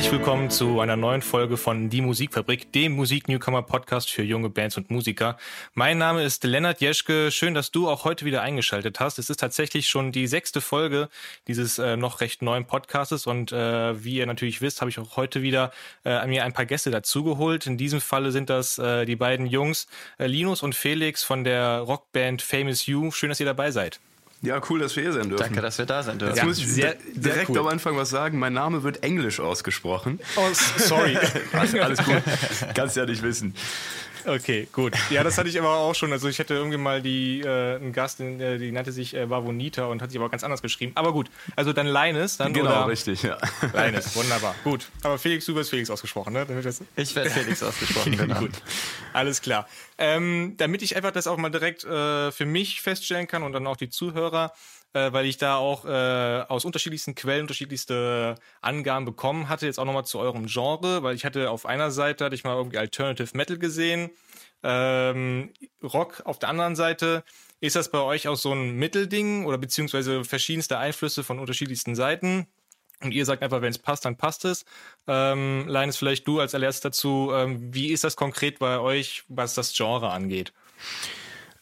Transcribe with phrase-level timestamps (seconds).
[0.00, 4.90] Herzlich willkommen zu einer neuen Folge von Die Musikfabrik, dem Musik-Newcomer-Podcast für junge Bands und
[4.90, 5.36] Musiker.
[5.74, 7.30] Mein Name ist Lennart Jeschke.
[7.30, 9.18] Schön, dass du auch heute wieder eingeschaltet hast.
[9.18, 11.10] Es ist tatsächlich schon die sechste Folge
[11.48, 15.18] dieses äh, noch recht neuen Podcastes und äh, wie ihr natürlich wisst, habe ich auch
[15.18, 15.70] heute wieder
[16.06, 17.66] äh, mir ein paar Gäste dazugeholt.
[17.66, 19.86] In diesem Falle sind das äh, die beiden Jungs
[20.18, 23.10] äh, Linus und Felix von der Rockband Famous You.
[23.10, 24.00] Schön, dass ihr dabei seid.
[24.42, 25.42] Ja, cool, dass wir hier sein dürfen.
[25.42, 26.34] Danke, dass wir da sein dürfen.
[26.34, 27.58] Jetzt muss ich sehr, direkt sehr cool.
[27.58, 28.38] am Anfang was sagen.
[28.38, 30.18] Mein Name wird englisch ausgesprochen.
[30.36, 31.18] Oh, sorry.
[31.52, 32.22] also, alles gut.
[32.74, 33.54] Kannst ja nicht wissen.
[34.26, 34.94] Okay, gut.
[35.10, 36.12] Ja, das hatte ich aber auch schon.
[36.12, 39.86] Also ich hatte irgendwie mal die, äh, einen Gast, die, die nannte sich äh, Wavonita
[39.86, 40.92] und hat sich aber ganz anders geschrieben.
[40.94, 42.36] Aber gut, also dann Leines.
[42.36, 42.88] Dann, genau, oder?
[42.88, 43.38] richtig, ja.
[43.72, 44.54] Leines, wunderbar.
[44.62, 44.88] Gut.
[45.02, 46.46] Aber Felix, du wirst Felix ausgesprochen, ne?
[46.96, 48.38] Ich werde Felix ausgesprochen, genau.
[48.38, 48.52] gut.
[49.12, 49.66] Alles klar.
[49.98, 53.66] Ähm, damit ich einfach das auch mal direkt äh, für mich feststellen kann und dann
[53.66, 54.52] auch die Zuhörer,
[54.92, 59.66] äh, weil ich da auch äh, aus unterschiedlichsten Quellen unterschiedlichste Angaben bekommen hatte.
[59.66, 62.56] Jetzt auch nochmal zu eurem Genre, weil ich hatte auf einer Seite hatte ich mal
[62.56, 64.10] irgendwie Alternative Metal gesehen,
[64.62, 67.24] ähm, Rock auf der anderen Seite.
[67.60, 72.46] Ist das bei euch auch so ein Mittelding oder beziehungsweise verschiedenste Einflüsse von unterschiedlichsten Seiten?
[73.02, 74.64] Und ihr sagt einfach, wenn es passt, dann passt es.
[75.06, 77.30] Ähm, Linus, vielleicht du als allererstes dazu.
[77.32, 80.52] Ähm, wie ist das konkret bei euch, was das Genre angeht?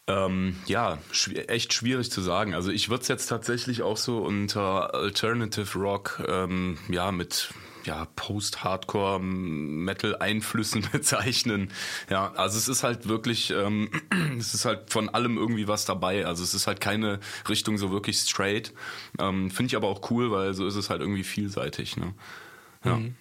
[0.08, 2.54] Ähm, ja, schw echt schwierig zu sagen.
[2.54, 7.50] Also ich würde es jetzt tatsächlich auch so unter Alternative Rock, ähm, ja, mit
[7.84, 11.70] ja, Post-Hardcore-Metal-Einflüssen bezeichnen.
[12.10, 13.90] Ja, also es ist halt wirklich, ähm,
[14.38, 16.24] es ist halt von allem irgendwie was dabei.
[16.26, 18.72] Also es ist halt keine Richtung so wirklich straight.
[19.18, 21.96] Ähm, Finde ich aber auch cool, weil so ist es halt irgendwie vielseitig.
[21.96, 22.14] Ne?
[22.84, 22.96] Ja.
[22.96, 23.14] Mhm.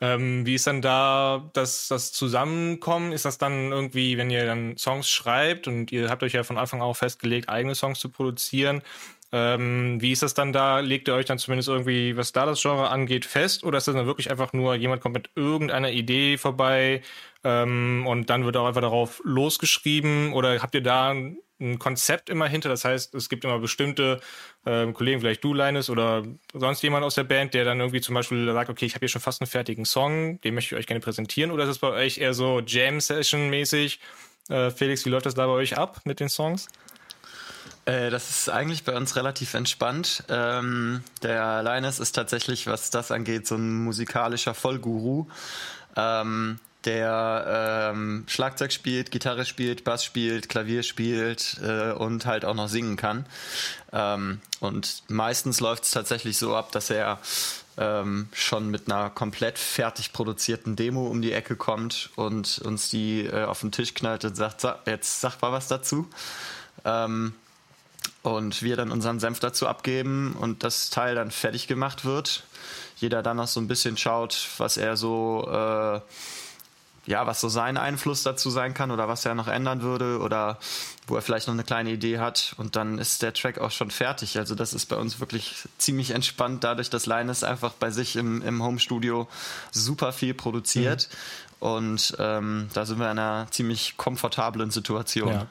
[0.00, 3.12] Ähm, wie ist dann da das, das Zusammenkommen?
[3.12, 6.58] Ist das dann irgendwie, wenn ihr dann Songs schreibt und ihr habt euch ja von
[6.58, 8.82] Anfang an auch festgelegt, eigene Songs zu produzieren?
[9.32, 10.80] Ähm, wie ist das dann da?
[10.80, 13.64] Legt ihr euch dann zumindest irgendwie, was da das Genre angeht, fest?
[13.64, 17.02] Oder ist das dann wirklich einfach nur, jemand kommt mit irgendeiner Idee vorbei
[17.42, 20.32] ähm, und dann wird auch einfach darauf losgeschrieben?
[20.32, 21.14] Oder habt ihr da
[21.60, 22.68] ein Konzept immer hinter.
[22.68, 24.20] Das heißt, es gibt immer bestimmte
[24.64, 28.14] äh, Kollegen, vielleicht du, Linus, oder sonst jemand aus der Band, der dann irgendwie zum
[28.14, 30.86] Beispiel sagt, okay, ich habe hier schon fast einen fertigen Song, den möchte ich euch
[30.86, 31.50] gerne präsentieren.
[31.50, 34.00] Oder ist es bei euch eher so Jam-Session-mäßig?
[34.48, 36.68] Äh, Felix, wie läuft das da bei euch ab mit den Songs?
[37.86, 40.24] Äh, das ist eigentlich bei uns relativ entspannt.
[40.28, 45.26] Ähm, der Linus ist tatsächlich, was das angeht, so ein musikalischer Vollguru.
[45.96, 52.54] Ähm, der ähm, Schlagzeug spielt, Gitarre spielt, Bass spielt, Klavier spielt äh, und halt auch
[52.54, 53.26] noch singen kann.
[53.92, 57.18] Ähm, und meistens läuft es tatsächlich so ab, dass er
[57.76, 63.26] ähm, schon mit einer komplett fertig produzierten Demo um die Ecke kommt und uns die
[63.26, 66.08] äh, auf den Tisch knallt und sagt, so, jetzt sag mal was dazu.
[66.84, 67.34] Ähm,
[68.22, 72.44] und wir dann unseren Senf dazu abgeben und das Teil dann fertig gemacht wird.
[72.96, 76.00] Jeder dann noch so ein bisschen schaut, was er so äh,
[77.06, 80.58] ja, was so sein Einfluss dazu sein kann oder was er noch ändern würde oder
[81.06, 83.90] wo er vielleicht noch eine kleine Idee hat und dann ist der Track auch schon
[83.90, 84.38] fertig.
[84.38, 88.42] Also das ist bei uns wirklich ziemlich entspannt, dadurch, dass Linus einfach bei sich im,
[88.42, 89.28] im Home-Studio
[89.70, 91.08] super viel produziert
[91.60, 91.66] mhm.
[91.66, 95.32] und ähm, da sind wir in einer ziemlich komfortablen Situation.
[95.32, 95.46] Ja.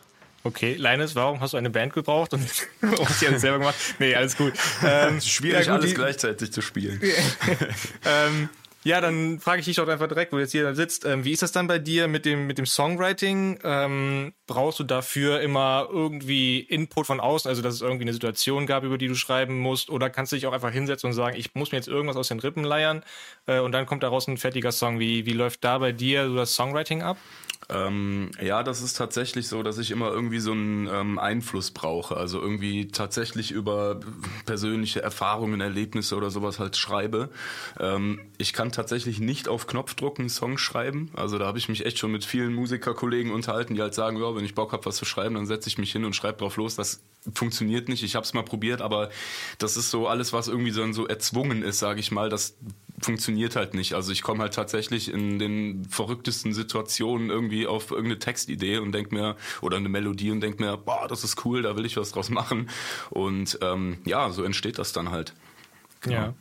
[0.45, 2.41] Okay, Linus, warum hast du eine Band gebraucht und
[2.99, 3.75] hast du alles selber gemacht?
[3.99, 4.53] Nee, alles gut.
[4.85, 6.99] Ähm, schwierig, ja, gut, alles gleichzeitig zu spielen.
[8.05, 8.49] ähm,
[8.83, 11.05] ja, dann frage ich dich doch einfach direkt, wo jetzt hier sitzt.
[11.05, 13.59] Ähm, wie ist das dann bei dir mit dem, mit dem Songwriting?
[13.63, 18.66] Ähm, brauchst du dafür immer irgendwie Input von außen, also dass es irgendwie eine Situation
[18.66, 19.89] gab, über die du schreiben musst?
[19.89, 22.27] Oder kannst du dich auch einfach hinsetzen und sagen, ich muss mir jetzt irgendwas aus
[22.27, 23.03] den Rippen leiern
[23.45, 25.00] äh, und dann kommt daraus ein fertiger Song?
[25.00, 27.17] Wie, wie läuft da bei dir so das Songwriting ab?
[27.69, 32.18] Ähm, ja, das ist tatsächlich so, dass ich immer irgendwie so einen ähm, Einfluss brauche.
[32.18, 34.00] Also irgendwie tatsächlich über
[34.46, 37.29] persönliche Erfahrungen, Erlebnisse oder sowas halt schreibe.
[37.79, 41.12] Ähm, ich kann tatsächlich nicht auf Knopfdruck einen Song schreiben.
[41.16, 44.35] Also da habe ich mich echt schon mit vielen Musikerkollegen unterhalten, die halt sagen, ja,
[44.35, 46.57] wenn ich Bock habe, was zu schreiben, dann setze ich mich hin und schreibe drauf
[46.57, 46.75] los.
[46.75, 47.01] Das
[47.34, 48.03] funktioniert nicht.
[48.03, 49.09] Ich habe es mal probiert, aber
[49.57, 52.30] das ist so alles, was irgendwie so, so erzwungen ist, sage ich mal.
[52.30, 52.56] Das
[53.01, 53.94] funktioniert halt nicht.
[53.94, 59.12] Also ich komme halt tatsächlich in den verrücktesten Situationen irgendwie auf irgendeine Textidee und denk
[59.12, 62.12] mir, oder eine Melodie und denk mir, boah, das ist cool, da will ich was
[62.12, 62.69] draus machen.
[63.10, 65.34] Und ähm, ja, so entsteht das dann halt.
[66.01, 66.16] Genau.
[66.16, 66.34] Ja.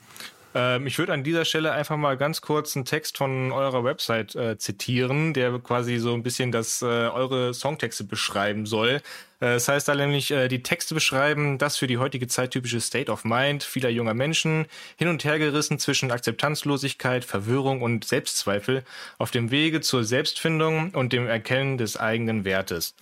[0.54, 4.34] Ähm, ich würde an dieser Stelle einfach mal ganz kurz einen Text von eurer Website
[4.34, 9.00] äh, zitieren, der quasi so ein bisschen das äh, eure Songtexte beschreiben soll.
[9.40, 12.80] Äh, das heißt da nämlich, äh, die Texte beschreiben das für die heutige Zeit typische
[12.80, 14.66] State of Mind vieler junger Menschen,
[14.96, 18.84] hin und her gerissen zwischen Akzeptanzlosigkeit, Verwirrung und Selbstzweifel
[19.18, 22.94] auf dem Wege zur Selbstfindung und dem Erkennen des eigenen Wertes.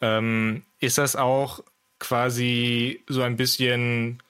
[0.00, 1.60] Ähm, ist das auch
[1.98, 4.22] quasi so ein bisschen,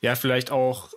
[0.00, 0.90] ja, vielleicht auch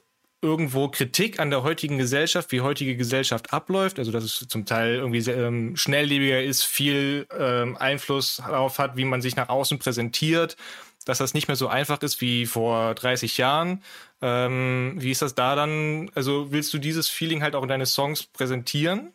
[0.44, 4.96] irgendwo Kritik an der heutigen Gesellschaft, wie heutige Gesellschaft abläuft, also dass es zum Teil
[4.96, 9.80] irgendwie sehr, ähm, schnelllebiger ist, viel ähm, Einfluss darauf hat, wie man sich nach außen
[9.80, 10.58] präsentiert,
[11.06, 13.82] dass das nicht mehr so einfach ist wie vor 30 Jahren.
[14.22, 16.12] Ähm, wie ist das da dann?
[16.14, 19.14] Also willst du dieses Feeling halt auch in deine Songs präsentieren?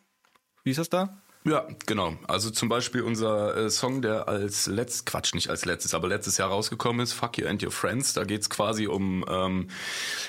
[0.65, 1.19] Wie ist das da?
[1.45, 2.17] Ja, genau.
[2.27, 6.37] Also zum Beispiel unser äh, Song, der als letztes, Quatsch, nicht als letztes, aber letztes
[6.37, 8.13] Jahr rausgekommen ist, Fuck You and Your Friends.
[8.13, 9.69] Da geht's quasi um ähm,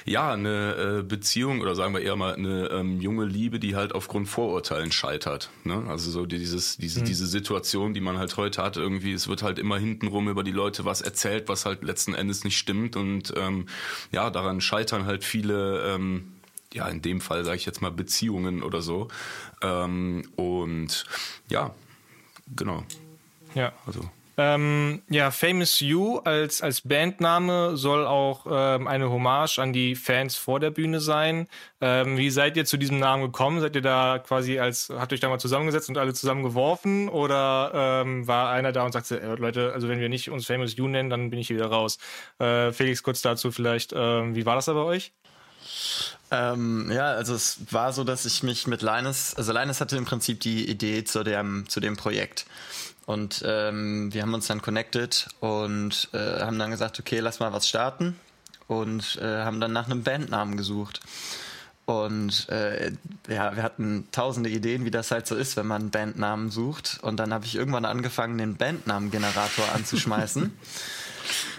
[0.06, 3.94] ja eine äh, Beziehung oder sagen wir eher mal eine ähm, junge Liebe, die halt
[3.94, 5.50] aufgrund Vorurteilen scheitert.
[5.64, 5.84] Ne?
[5.90, 7.06] Also so dieses, diese, mhm.
[7.06, 10.52] diese Situation, die man halt heute hat, irgendwie, es wird halt immer hintenrum über die
[10.52, 12.96] Leute was erzählt, was halt letzten Endes nicht stimmt.
[12.96, 13.66] Und ähm,
[14.12, 16.39] ja, daran scheitern halt viele ähm,
[16.74, 19.08] ja, in dem Fall sage ich jetzt mal Beziehungen oder so.
[19.62, 21.06] Ähm, und
[21.50, 21.74] ja,
[22.56, 22.84] genau.
[23.56, 23.74] Ja.
[23.86, 24.10] Also.
[24.42, 30.38] Ähm, ja, Famous You als, als Bandname soll auch ähm, eine Hommage an die Fans
[30.38, 31.50] vor der Bühne sein.
[31.82, 33.60] Ähm, wie seid ihr zu diesem Namen gekommen?
[33.60, 37.10] Seid ihr da quasi als, habt ihr euch da mal zusammengesetzt und alle zusammen geworfen?
[37.10, 40.78] Oder ähm, war einer da und sagte, äh, Leute, also wenn wir nicht uns Famous
[40.78, 41.98] You nennen, dann bin ich hier wieder raus.
[42.40, 45.12] Äh, Felix, kurz dazu vielleicht, äh, wie war das da bei euch?
[46.32, 50.06] Ähm, ja, also es war so, dass ich mich mit Linus, also Linus hatte im
[50.06, 52.46] Prinzip die Idee zu dem, zu dem Projekt.
[53.06, 57.52] Und ähm, wir haben uns dann connected und äh, haben dann gesagt, okay, lass mal
[57.52, 58.20] was starten.
[58.68, 61.00] Und äh, haben dann nach einem Bandnamen gesucht.
[61.86, 62.92] Und äh,
[63.28, 67.00] ja, wir hatten tausende Ideen, wie das halt so ist, wenn man Bandnamen sucht.
[67.02, 70.54] Und dann habe ich irgendwann angefangen, den Bandnamengenerator anzuschmeißen.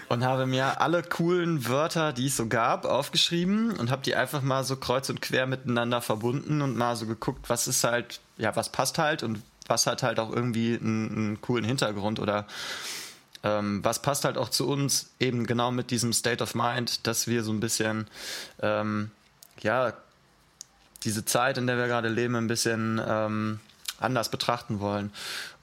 [0.09, 4.43] und habe mir alle coolen Wörter, die es so gab, aufgeschrieben und habe die einfach
[4.43, 8.55] mal so kreuz und quer miteinander verbunden und mal so geguckt, was ist halt, ja,
[8.57, 12.47] was passt halt und was hat halt auch irgendwie einen, einen coolen Hintergrund oder
[13.43, 17.27] ähm, was passt halt auch zu uns eben genau mit diesem State of Mind, dass
[17.27, 18.07] wir so ein bisschen,
[18.61, 19.11] ähm,
[19.61, 19.93] ja,
[21.05, 23.61] diese Zeit, in der wir gerade leben, ein bisschen ähm,
[24.01, 25.13] anders betrachten wollen.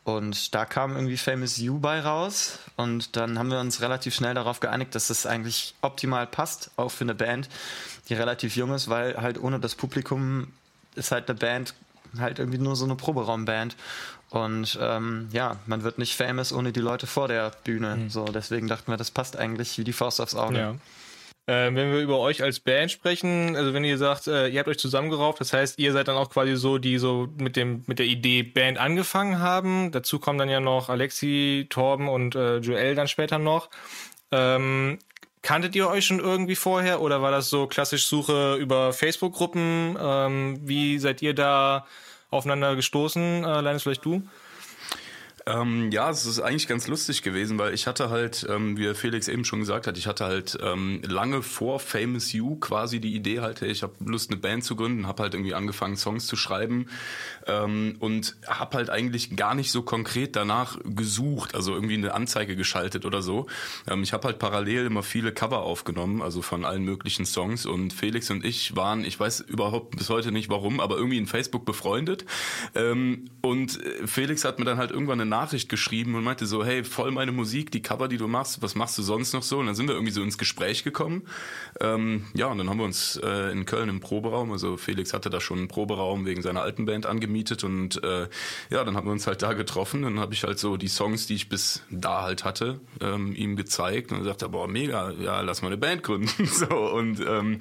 [0.04, 2.60] Und da kam irgendwie Famous You bei raus.
[2.78, 6.90] Und dann haben wir uns relativ schnell darauf geeinigt, dass es eigentlich optimal passt, auch
[6.90, 7.50] für eine Band,
[8.08, 10.54] die relativ jung ist, weil halt ohne das Publikum
[10.96, 11.74] ist halt eine Band
[12.18, 13.76] halt irgendwie nur so eine Proberaumband.
[14.30, 17.96] Und ähm, ja, man wird nicht famous ohne die Leute vor der Bühne.
[17.96, 18.10] Mhm.
[18.10, 20.58] So, deswegen dachten wir, das passt eigentlich wie die Faust aufs Auge.
[20.58, 20.76] Ja.
[21.48, 24.68] Äh, wenn wir über euch als Band sprechen, also wenn ihr sagt, äh, ihr habt
[24.68, 28.00] euch zusammengerauft, das heißt, ihr seid dann auch quasi so, die so mit dem mit
[28.00, 29.92] der Idee Band angefangen haben.
[29.94, 33.70] Dazu kommen dann ja noch Alexi, Torben und äh, Joel dann später noch.
[34.32, 35.00] Ähm,
[35.42, 39.98] kanntet ihr euch schon irgendwie vorher oder war das so klassisch Suche über Facebook-Gruppen?
[40.02, 41.88] Ähm, wie seid ihr da
[42.30, 43.46] aufeinander gestoßen?
[43.46, 44.22] Äh, Linus, vielleicht du?
[45.48, 49.30] Ähm, ja, es ist eigentlich ganz lustig gewesen, weil ich hatte halt, ähm, wie Felix
[49.30, 53.40] eben schon gesagt hat, ich hatte halt ähm, lange vor Famous You quasi die Idee
[53.40, 56.36] halt, hey, ich habe Lust, eine Band zu gründen, habe halt irgendwie angefangen, Songs zu
[56.36, 56.88] schreiben
[57.46, 62.58] ähm, und habe halt eigentlich gar nicht so konkret danach gesucht, also irgendwie eine Anzeige
[62.58, 63.48] geschaltet oder so.
[63.90, 67.94] Ähm, ich habe halt parallel immer viele Cover aufgenommen, also von allen möglichen Songs und
[67.94, 71.64] Felix und ich waren, ich weiß überhaupt bis heute nicht warum, aber irgendwie in Facebook
[71.64, 72.26] befreundet
[72.76, 76.84] ähm, und Felix hat mir dann halt irgendwann eine Nachricht geschrieben und meinte so, hey,
[76.84, 79.60] voll meine Musik, die Cover, die du machst, was machst du sonst noch so?
[79.60, 81.24] Und dann sind wir irgendwie so ins Gespräch gekommen.
[81.80, 85.30] Ähm, ja, und dann haben wir uns äh, in Köln im Proberaum, also Felix hatte
[85.30, 88.28] da schon einen Proberaum wegen seiner alten Band angemietet und äh,
[88.70, 90.02] ja, dann haben wir uns halt da getroffen.
[90.02, 93.56] Dann habe ich halt so die Songs, die ich bis da halt hatte, ähm, ihm
[93.56, 96.46] gezeigt und er sagte, boah, mega, ja, lass mal eine Band gründen.
[96.46, 97.60] so und ähm,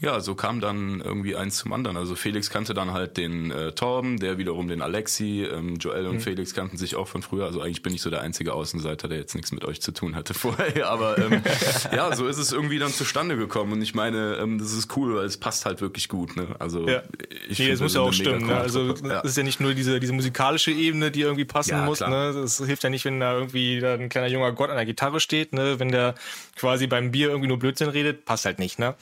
[0.00, 1.96] ja, so kam dann irgendwie eins zum anderen.
[1.96, 5.44] Also Felix kannte dann halt den äh, Torben, der wiederum den Alexi.
[5.44, 6.20] Ähm, Joel und mhm.
[6.20, 7.46] Felix kannten sich auch von früher.
[7.46, 10.16] Also eigentlich bin ich so der einzige Außenseiter, der jetzt nichts mit euch zu tun
[10.16, 10.88] hatte vorher.
[10.88, 11.42] Aber ähm,
[11.92, 13.72] ja, so ist es irgendwie dann zustande gekommen.
[13.72, 16.36] Und ich meine, ähm, das ist cool, weil es passt halt wirklich gut.
[16.36, 16.48] Ne?
[16.58, 17.02] Also ja.
[17.48, 18.46] ich nee, das muss ja auch stimmen.
[18.46, 18.56] Ne?
[18.56, 19.20] Also ja.
[19.20, 22.00] ist ja nicht nur diese, diese musikalische Ebene, die irgendwie passen ja, muss.
[22.00, 22.32] Ne?
[22.34, 25.20] Das hilft ja nicht, wenn da irgendwie da ein kleiner junger Gott an der Gitarre
[25.20, 25.52] steht.
[25.52, 25.78] Ne?
[25.78, 26.16] Wenn der
[26.56, 28.80] quasi beim Bier irgendwie nur Blödsinn redet, passt halt nicht.
[28.80, 28.96] Ne?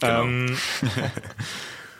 [0.00, 0.24] Genau.
[0.24, 0.58] Ähm,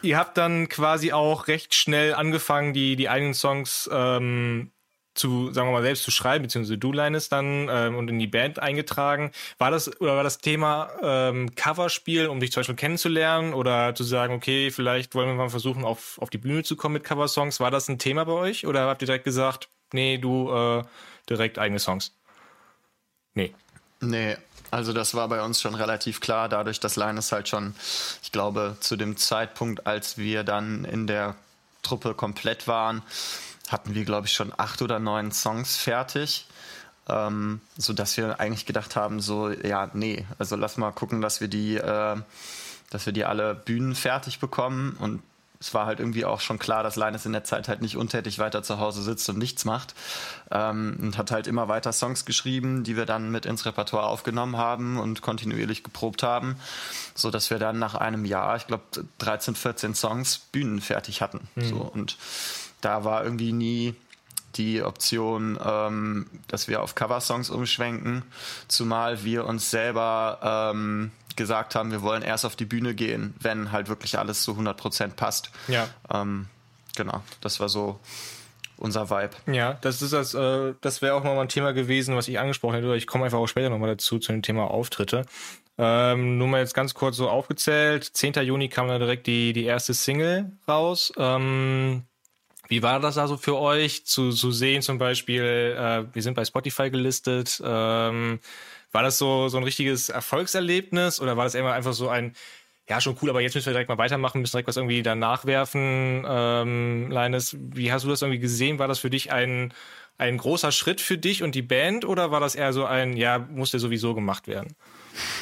[0.02, 4.70] ihr habt dann quasi auch recht schnell angefangen, die, die eigenen Songs ähm,
[5.16, 8.26] zu, sagen wir mal, selbst zu schreiben, beziehungsweise du, Linus, dann ähm, und in die
[8.26, 9.32] Band eingetragen.
[9.58, 14.04] War das oder war das Thema ähm, Coverspiel, um dich zum Beispiel kennenzulernen oder zu
[14.04, 17.60] sagen, okay, vielleicht wollen wir mal versuchen, auf, auf die Bühne zu kommen mit Coversongs?
[17.60, 20.82] War das ein Thema bei euch oder habt ihr direkt gesagt, nee, du äh,
[21.28, 22.14] direkt eigene Songs?
[23.34, 23.54] Nee.
[24.00, 24.36] Nee,
[24.70, 27.74] also das war bei uns schon relativ klar, dadurch, dass Linus halt schon,
[28.22, 31.34] ich glaube, zu dem Zeitpunkt, als wir dann in der
[31.82, 33.02] Truppe komplett waren,
[33.68, 36.46] hatten wir, glaube ich, schon acht oder neun Songs fertig.
[37.08, 41.40] Ähm, so dass wir eigentlich gedacht haben, so, ja, nee, also lass mal gucken, dass
[41.40, 42.16] wir die äh,
[42.90, 45.22] dass wir die alle Bühnen fertig bekommen und
[45.60, 48.38] es war halt irgendwie auch schon klar, dass Linus in der Zeit halt nicht untätig
[48.38, 49.94] weiter zu Hause sitzt und nichts macht.
[50.50, 54.56] Ähm, und hat halt immer weiter Songs geschrieben, die wir dann mit ins Repertoire aufgenommen
[54.56, 56.56] haben und kontinuierlich geprobt haben,
[57.14, 58.84] so dass wir dann nach einem Jahr, ich glaube
[59.18, 61.48] 13, 14 Songs Bühnen fertig hatten.
[61.54, 61.64] Mhm.
[61.64, 62.16] So und
[62.80, 63.94] da war irgendwie nie
[64.56, 68.22] die Option, ähm, dass wir auf Coversongs umschwenken,
[68.68, 73.72] zumal wir uns selber ähm, gesagt haben, wir wollen erst auf die Bühne gehen, wenn
[73.72, 75.50] halt wirklich alles zu 100 Prozent passt.
[75.68, 75.88] Ja.
[76.12, 76.46] Ähm,
[76.96, 78.00] genau, das war so
[78.78, 79.30] unser Vibe.
[79.52, 82.74] Ja, das ist das, äh, das wäre auch nochmal ein Thema gewesen, was ich angesprochen
[82.74, 82.94] hätte.
[82.96, 85.24] Ich komme einfach auch später nochmal dazu, zu dem Thema Auftritte.
[85.78, 88.04] Ähm, nur mal jetzt ganz kurz so aufgezählt.
[88.04, 88.34] 10.
[88.44, 91.12] Juni kam dann direkt die, die erste Single raus.
[91.16, 92.04] Ähm,
[92.68, 95.42] wie war das also für euch zu, zu sehen zum Beispiel,
[95.78, 98.40] äh, wir sind bei Spotify gelistet, ähm,
[98.96, 102.32] war das so, so ein richtiges Erfolgserlebnis oder war das immer einfach so ein,
[102.88, 105.44] ja, schon cool, aber jetzt müssen wir direkt mal weitermachen, müssen direkt was irgendwie danach
[105.44, 106.24] werfen.
[106.26, 108.78] Ähm, Linus, wie hast du das irgendwie gesehen?
[108.78, 109.74] War das für dich ein,
[110.16, 113.38] ein großer Schritt für dich und die Band oder war das eher so ein, ja,
[113.38, 114.74] musste sowieso gemacht werden?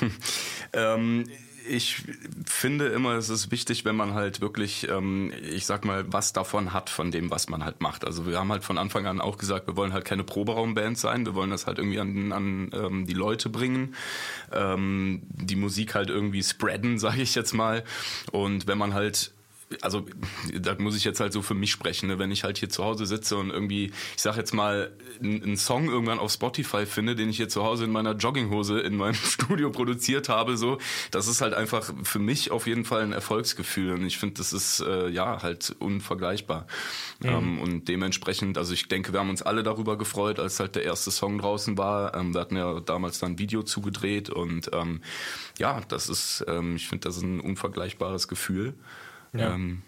[0.73, 1.25] ähm,
[1.69, 2.03] ich
[2.47, 6.73] finde immer, es ist wichtig, wenn man halt wirklich, ähm, ich sag mal, was davon
[6.73, 8.05] hat von dem, was man halt macht.
[8.05, 11.27] Also wir haben halt von Anfang an auch gesagt, wir wollen halt keine Proberaumband sein,
[11.27, 13.95] wir wollen das halt irgendwie an, an ähm, die Leute bringen,
[14.53, 17.85] ähm, die Musik halt irgendwie spreaden, sage ich jetzt mal.
[18.33, 19.34] Und wenn man halt
[19.83, 20.07] also
[20.61, 22.19] da muss ich jetzt halt so für mich sprechen, ne?
[22.19, 25.89] wenn ich halt hier zu Hause sitze und irgendwie, ich sag jetzt mal, einen Song
[25.89, 29.71] irgendwann auf Spotify finde, den ich hier zu Hause in meiner Jogginghose in meinem Studio
[29.71, 30.79] produziert habe, so,
[31.11, 34.53] das ist halt einfach für mich auf jeden Fall ein Erfolgsgefühl und ich finde, das
[34.53, 36.67] ist äh, ja halt unvergleichbar.
[37.21, 37.29] Mhm.
[37.29, 40.85] Ähm, und dementsprechend, also ich denke, wir haben uns alle darüber gefreut, als halt der
[40.85, 42.15] erste Song draußen war.
[42.15, 45.01] Ähm, wir hatten ja damals dann ein Video zugedreht und ähm,
[45.59, 48.75] ja, das ist, ähm, ich finde, das ist ein unvergleichbares Gefühl.
[49.35, 49.55] Ja.
[49.55, 49.83] Ähm,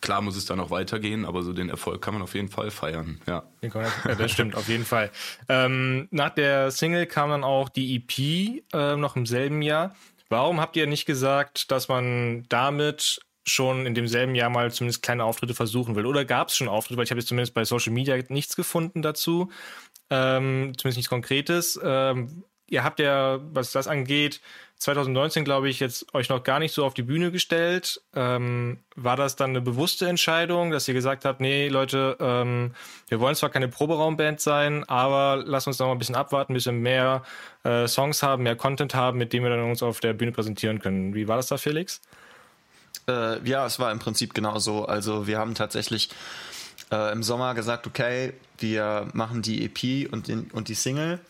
[0.00, 2.70] klar muss es dann noch weitergehen, aber so den Erfolg kann man auf jeden Fall
[2.70, 3.20] feiern.
[3.26, 5.10] Ja, ja das stimmt, auf jeden Fall.
[5.48, 9.94] Ähm, nach der Single kam dann auch die EP äh, noch im selben Jahr.
[10.28, 15.24] Warum habt ihr nicht gesagt, dass man damit schon in demselben Jahr mal zumindest kleine
[15.24, 16.06] Auftritte versuchen will?
[16.06, 16.96] Oder gab es schon Auftritte?
[16.96, 19.50] Weil ich habe jetzt zumindest bei Social Media nichts gefunden dazu.
[20.10, 21.80] Ähm, zumindest nichts Konkretes.
[21.82, 24.40] Ähm, ihr habt ja, was das angeht,
[24.78, 28.00] 2019, glaube ich, jetzt euch noch gar nicht so auf die Bühne gestellt.
[28.16, 32.74] Ähm, war das dann eine bewusste Entscheidung, dass ihr gesagt habt, nee, Leute, ähm,
[33.08, 36.54] wir wollen zwar keine Proberaumband sein, aber lasst uns noch mal ein bisschen abwarten, ein
[36.54, 37.22] bisschen mehr
[37.62, 40.80] äh, Songs haben, mehr Content haben, mit dem wir dann uns auf der Bühne präsentieren
[40.80, 41.14] können.
[41.14, 42.00] Wie war das da, Felix?
[43.06, 44.86] Äh, ja, es war im Prinzip genauso.
[44.86, 46.08] Also wir haben tatsächlich
[46.90, 51.20] äh, im Sommer gesagt, okay, wir machen die EP und, den, und die Single.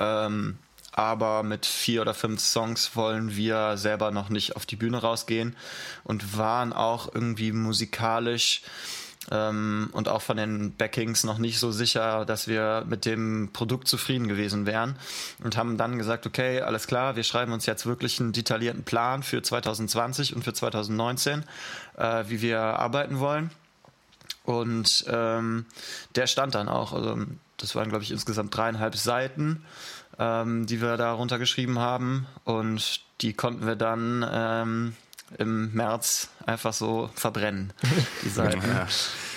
[0.00, 0.58] Ähm,
[0.98, 5.54] aber mit vier oder fünf Songs wollen wir selber noch nicht auf die Bühne rausgehen
[6.02, 8.62] und waren auch irgendwie musikalisch
[9.30, 13.86] ähm, und auch von den Backings noch nicht so sicher, dass wir mit dem Produkt
[13.86, 14.96] zufrieden gewesen wären
[15.44, 19.22] und haben dann gesagt, okay, alles klar, wir schreiben uns jetzt wirklich einen detaillierten Plan
[19.22, 21.44] für 2020 und für 2019,
[21.96, 23.52] äh, wie wir arbeiten wollen.
[24.42, 25.64] Und ähm,
[26.16, 26.92] der stand dann auch.
[26.92, 27.18] Also
[27.56, 29.62] das waren, glaube ich, insgesamt dreieinhalb Seiten
[30.18, 32.26] ähm, die wir da runtergeschrieben haben.
[32.44, 34.96] Und die konnten wir dann ähm,
[35.36, 37.72] im März einfach so verbrennen,
[38.24, 38.62] die Seiten.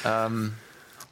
[0.04, 0.26] ja.
[0.26, 0.54] ähm,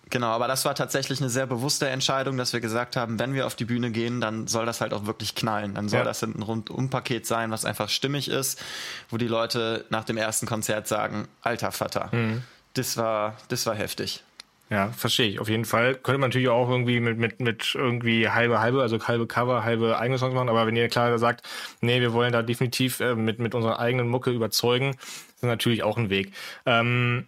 [0.09, 3.45] genau, aber das war tatsächlich eine sehr bewusste Entscheidung, dass wir gesagt haben, wenn wir
[3.45, 5.75] auf die Bühne gehen, dann soll das halt auch wirklich knallen.
[5.75, 6.05] Dann soll ja.
[6.05, 8.61] das ein Rundumpaket sein, was einfach stimmig ist,
[9.09, 12.43] wo die Leute nach dem ersten Konzert sagen, alter Vater, mhm.
[12.73, 14.23] das war, das war heftig.
[14.69, 15.39] Ja, verstehe ich.
[15.39, 15.95] Auf jeden Fall.
[15.95, 19.97] Könnte man natürlich auch irgendwie mit, mit, mit irgendwie halbe, halbe, also halbe Cover, halbe
[19.97, 20.49] eigene Songs machen.
[20.49, 21.41] Aber wenn ihr klar sagt,
[21.81, 24.95] nee, wir wollen da definitiv äh, mit, mit unserer eigenen Mucke überzeugen,
[25.35, 26.33] ist natürlich auch ein Weg.
[26.67, 27.27] Ähm,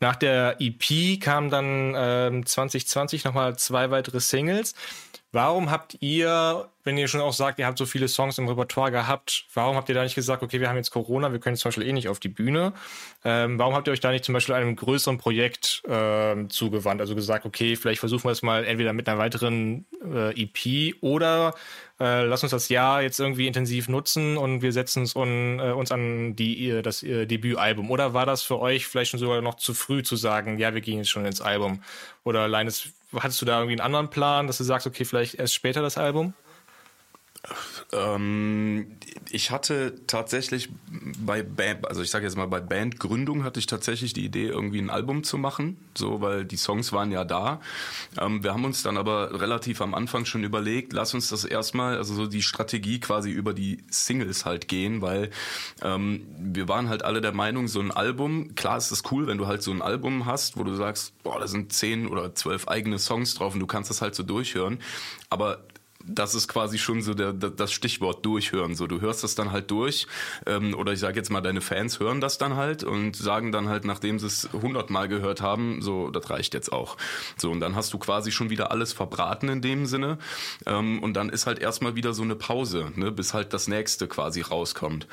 [0.00, 4.74] nach der EP kamen dann ähm, 2020 nochmal zwei weitere Singles.
[5.34, 8.90] Warum habt ihr, wenn ihr schon auch sagt, ihr habt so viele Songs im Repertoire
[8.90, 11.70] gehabt, warum habt ihr da nicht gesagt, okay, wir haben jetzt Corona, wir können zum
[11.70, 12.74] Beispiel eh nicht auf die Bühne?
[13.24, 17.00] Ähm, warum habt ihr euch da nicht zum Beispiel einem größeren Projekt ähm, zugewandt?
[17.00, 21.54] Also gesagt, okay, vielleicht versuchen wir es mal entweder mit einer weiteren äh, EP oder
[21.98, 25.70] äh, lass uns das Jahr jetzt irgendwie intensiv nutzen und wir setzen uns, un, äh,
[25.70, 27.90] uns an die, das äh, Debütalbum.
[27.90, 30.82] Oder war das für euch vielleicht schon sogar noch zu früh zu sagen, ja, wir
[30.82, 31.82] gehen jetzt schon ins Album?
[32.22, 35.54] Oder Leines, hattest du da irgendwie einen anderen Plan, dass du sagst, okay, vielleicht erst
[35.54, 36.34] später das Album?
[37.92, 38.98] Ähm,
[39.30, 40.68] ich hatte tatsächlich
[41.18, 44.78] bei Band, also ich sage jetzt mal bei Bandgründung hatte ich tatsächlich die Idee, irgendwie
[44.78, 47.60] ein Album zu machen, so weil die Songs waren ja da.
[48.20, 51.96] Ähm, wir haben uns dann aber relativ am Anfang schon überlegt, lass uns das erstmal,
[51.96, 55.30] also so die Strategie quasi über die Singles halt gehen, weil
[55.82, 59.38] ähm, wir waren halt alle der Meinung, so ein Album, klar ist das cool, wenn
[59.38, 62.68] du halt so ein Album hast, wo du sagst, boah, da sind zehn oder zwölf
[62.68, 64.78] eigene Songs drauf und du kannst das halt so durchhören,
[65.28, 65.64] aber
[66.06, 68.74] das ist quasi schon so der, das Stichwort durchhören.
[68.74, 70.06] So, du hörst das dann halt durch,
[70.46, 73.68] ähm, oder ich sage jetzt mal, deine Fans hören das dann halt und sagen dann
[73.68, 76.96] halt, nachdem sie es hundertmal gehört haben, so, das reicht jetzt auch.
[77.36, 80.18] So, und dann hast du quasi schon wieder alles verbraten in dem Sinne.
[80.66, 84.08] Ähm, und dann ist halt erstmal wieder so eine Pause, ne, bis halt das nächste
[84.08, 85.06] quasi rauskommt.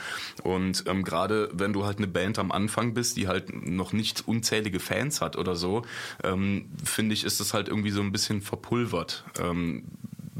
[0.43, 4.27] Und ähm, gerade wenn du halt eine Band am Anfang bist, die halt noch nicht
[4.27, 5.83] unzählige Fans hat oder so,
[6.23, 9.23] ähm, finde ich, ist das halt irgendwie so ein bisschen verpulvert.
[9.39, 9.83] Ähm,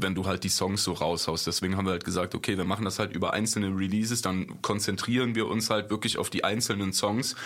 [0.02, 1.46] wenn du halt die Songs so raushaust.
[1.46, 5.34] Deswegen haben wir halt gesagt, okay, wir machen das halt über einzelne Releases, dann konzentrieren
[5.34, 7.36] wir uns halt wirklich auf die einzelnen Songs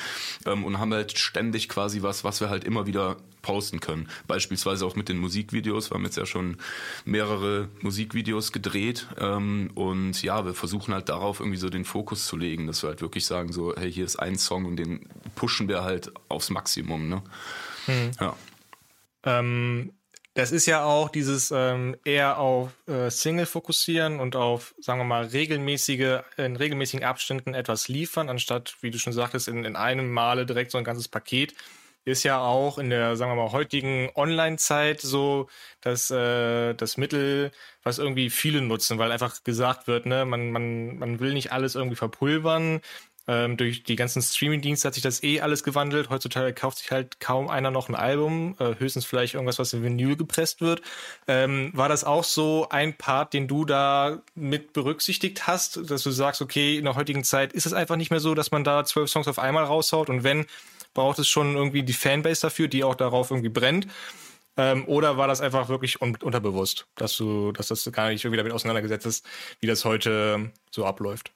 [0.47, 4.09] ähm, und haben halt ständig quasi was, was wir halt immer wieder posten können.
[4.27, 5.91] Beispielsweise auch mit den Musikvideos.
[5.91, 6.57] Wir haben jetzt ja schon
[7.05, 12.37] mehrere Musikvideos gedreht ähm, und ja, wir versuchen halt darauf irgendwie so den Fokus zu
[12.37, 15.69] legen, dass wir halt wirklich sagen so, hey, hier ist ein Song und den pushen
[15.69, 17.09] wir halt aufs Maximum.
[17.09, 17.23] Ne?
[17.87, 18.11] Hm.
[18.19, 18.37] Ja.
[19.25, 19.93] Ähm,
[20.35, 25.05] das ist ja auch dieses ähm, eher auf äh, Single fokussieren und auf, sagen wir
[25.05, 30.11] mal, regelmäßige, in regelmäßigen Abständen etwas liefern, anstatt, wie du schon sagtest, in, in einem
[30.13, 31.55] Male direkt so ein ganzes Paket.
[32.07, 35.49] Ist ja auch in der, sagen wir mal, heutigen Online-Zeit so
[35.85, 40.99] dass äh, das Mittel, was irgendwie viele nutzen, weil einfach gesagt wird, ne, man, man,
[40.99, 42.81] man will nicht alles irgendwie verpulvern,
[43.27, 46.11] ähm, durch die ganzen Streaming-Dienste hat sich das eh alles gewandelt.
[46.11, 49.83] Heutzutage kauft sich halt kaum einer noch ein Album, äh, höchstens vielleicht irgendwas, was in
[49.83, 50.83] Vinyl gepresst wird.
[51.27, 56.11] Ähm, war das auch so ein Part, den du da mit berücksichtigt hast, dass du
[56.11, 58.85] sagst, okay, in der heutigen Zeit ist es einfach nicht mehr so, dass man da
[58.85, 60.47] zwölf Songs auf einmal raushaut und wenn,
[60.93, 63.89] braucht es schon irgendwie die Fanbase dafür, die auch darauf irgendwie brennt.
[64.57, 68.37] Ähm, oder war das einfach wirklich un unterbewusst, dass du, dass das gar nicht irgendwie
[68.37, 69.27] damit auseinandergesetzt ist,
[69.61, 71.33] wie das heute so abläuft?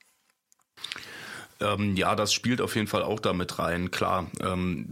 [1.61, 4.31] Ähm, ja, das spielt auf jeden Fall auch damit rein, klar.
[4.41, 4.87] Ähm,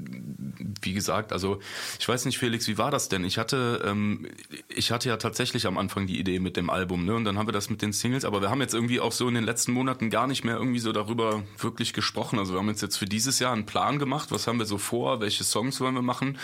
[0.82, 1.60] wie gesagt, also
[1.98, 3.24] ich weiß nicht, Felix, wie war das denn?
[3.24, 4.26] Ich hatte, ähm,
[4.68, 7.14] ich hatte ja tatsächlich am Anfang die Idee mit dem Album, ne?
[7.14, 9.28] Und dann haben wir das mit den Singles, aber wir haben jetzt irgendwie auch so
[9.28, 12.38] in den letzten Monaten gar nicht mehr irgendwie so darüber wirklich gesprochen.
[12.38, 14.78] Also wir haben uns jetzt für dieses Jahr einen Plan gemacht, was haben wir so
[14.78, 16.38] vor, welche Songs wollen wir machen.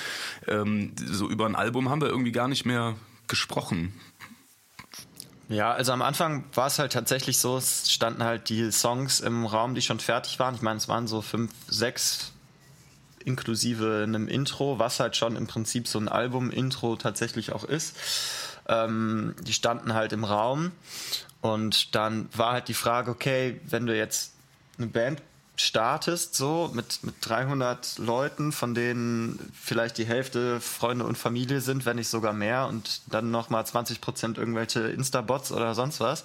[0.46, 3.94] Ähm, so über ein Album haben wir irgendwie gar nicht mehr gesprochen.
[5.52, 9.44] Ja, also am Anfang war es halt tatsächlich so, es standen halt die Songs im
[9.44, 10.54] Raum, die schon fertig waren.
[10.54, 12.32] Ich meine, es waren so fünf, sechs
[13.22, 17.94] inklusive einem Intro, was halt schon im Prinzip so ein Album-Intro tatsächlich auch ist.
[18.66, 20.72] Ähm, die standen halt im Raum
[21.42, 24.32] und dann war halt die Frage, okay, wenn du jetzt
[24.78, 25.22] eine Band
[25.62, 31.86] startest, so mit, mit 300 Leuten, von denen vielleicht die Hälfte Freunde und Familie sind,
[31.86, 36.24] wenn nicht sogar mehr, und dann nochmal 20 Prozent irgendwelche Insta-Bots oder sonst was,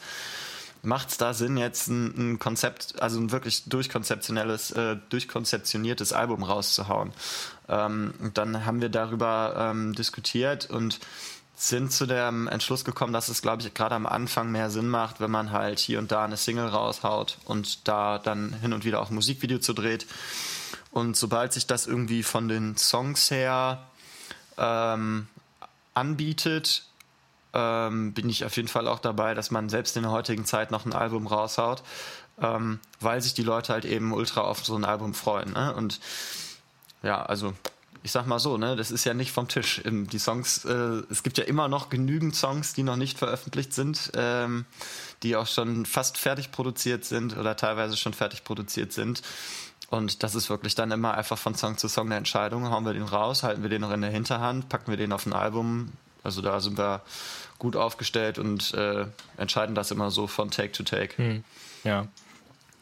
[0.83, 6.43] macht es da Sinn, jetzt ein, ein, Konzept, also ein wirklich durchkonzeptionelles, äh, durchkonzeptioniertes Album
[6.43, 7.11] rauszuhauen?
[7.67, 10.99] Ähm, und dann haben wir darüber ähm, diskutiert und
[11.59, 15.19] sind zu dem Entschluss gekommen, dass es, glaube ich, gerade am Anfang mehr Sinn macht,
[15.19, 19.01] wenn man halt hier und da eine Single raushaut und da dann hin und wieder
[19.01, 20.05] auch ein Musikvideo zu dreht.
[20.91, 23.83] Und sobald sich das irgendwie von den Songs her
[24.59, 25.27] ähm,
[25.95, 26.83] anbietet,
[27.53, 30.69] ähm, bin ich auf jeden Fall auch dabei, dass man selbst in der heutigen Zeit
[30.69, 31.81] noch ein Album raushaut,
[32.39, 35.53] ähm, weil sich die Leute halt eben ultra auf so ein Album freuen.
[35.53, 35.73] Ne?
[35.73, 35.99] Und
[37.01, 37.55] ja, also
[38.07, 39.81] ich sag mal so, ne, das ist ja nicht vom Tisch.
[39.83, 44.11] Die Songs, äh, es gibt ja immer noch genügend Songs, die noch nicht veröffentlicht sind,
[44.15, 44.63] ähm,
[45.23, 49.23] die auch schon fast fertig produziert sind oder teilweise schon fertig produziert sind.
[49.89, 52.69] Und das ist wirklich dann immer einfach von Song zu Song eine Entscheidung.
[52.69, 55.25] Hauen wir den raus, halten wir den noch in der Hinterhand, packen wir den auf
[55.25, 55.91] ein Album.
[56.23, 57.01] Also da sind wir
[57.59, 61.17] gut aufgestellt und äh, entscheiden das immer so von Take to Take.
[61.17, 61.43] Hm.
[61.83, 62.07] Ja.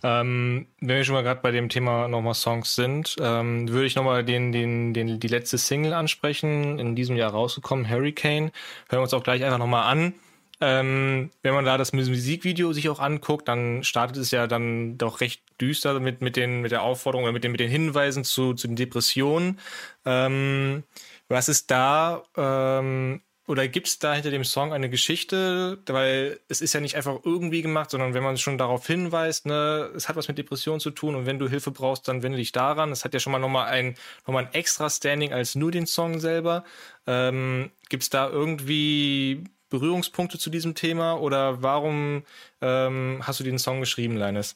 [0.06, 3.96] Ähm, wenn wir schon mal gerade bei dem Thema nochmal Songs sind, ähm, würde ich
[3.96, 8.52] nochmal den, den, den, die letzte Single ansprechen, in diesem Jahr rausgekommen, Hurricane.
[8.88, 10.14] Hören wir uns auch gleich einfach nochmal an.
[10.62, 15.22] Ähm, wenn man da das Musikvideo sich auch anguckt, dann startet es ja dann doch
[15.22, 18.54] recht düster mit, mit, den, mit der Aufforderung oder mit den, mit den Hinweisen zu,
[18.54, 19.60] zu den Depressionen.
[20.06, 20.84] Ähm,
[21.30, 25.78] was ist da ähm, oder gibt es da hinter dem Song eine Geschichte?
[25.86, 29.92] Weil es ist ja nicht einfach irgendwie gemacht, sondern wenn man schon darauf hinweist, ne,
[29.96, 32.52] es hat was mit Depressionen zu tun und wenn du Hilfe brauchst, dann wende dich
[32.52, 32.92] daran.
[32.92, 36.20] Es hat ja schon mal nochmal ein, noch ein extra Standing als nur den Song
[36.20, 36.64] selber.
[37.06, 42.24] Ähm, gibt es da irgendwie Berührungspunkte zu diesem Thema oder warum
[42.62, 44.56] ähm, hast du den Song geschrieben, Leines?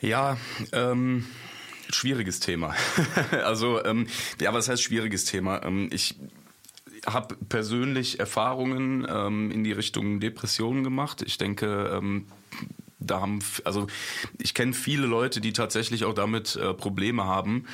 [0.00, 0.38] Ja,
[0.72, 1.26] ähm,
[1.90, 2.74] schwieriges Thema.
[3.44, 4.08] also, ähm,
[4.40, 5.62] ja, was heißt schwieriges Thema?
[5.62, 6.16] Ähm, ich
[7.06, 11.22] habe persönlich Erfahrungen ähm, in die Richtung Depressionen gemacht.
[11.22, 12.26] Ich denke, ähm,
[13.00, 13.86] da haben, also
[14.38, 17.64] ich kenne viele Leute, die tatsächlich auch damit äh, Probleme haben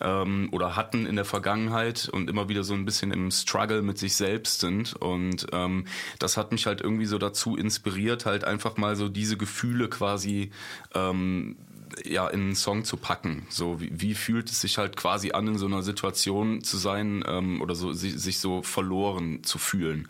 [0.00, 3.98] ähm, oder hatten in der Vergangenheit und immer wieder so ein bisschen im Struggle mit
[3.98, 4.94] sich selbst sind.
[4.94, 5.84] Und ähm,
[6.18, 10.50] das hat mich halt irgendwie so dazu inspiriert, halt einfach mal so diese Gefühle quasi
[10.94, 11.56] ähm,
[12.04, 13.46] ja in einen Song zu packen.
[13.48, 17.24] So wie, wie fühlt es sich halt quasi an, in so einer Situation zu sein
[17.26, 20.08] ähm, oder so sich, sich so verloren zu fühlen.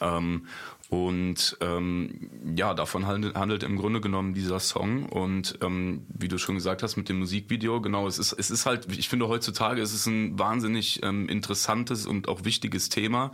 [0.00, 0.46] Ähm,
[0.94, 5.06] und ähm, ja, davon handelt, handelt im Grunde genommen dieser Song.
[5.06, 8.64] Und ähm, wie du schon gesagt hast mit dem Musikvideo, genau, es ist, es ist
[8.64, 13.32] halt, ich finde heutzutage ist es ein wahnsinnig ähm, interessantes und auch wichtiges Thema,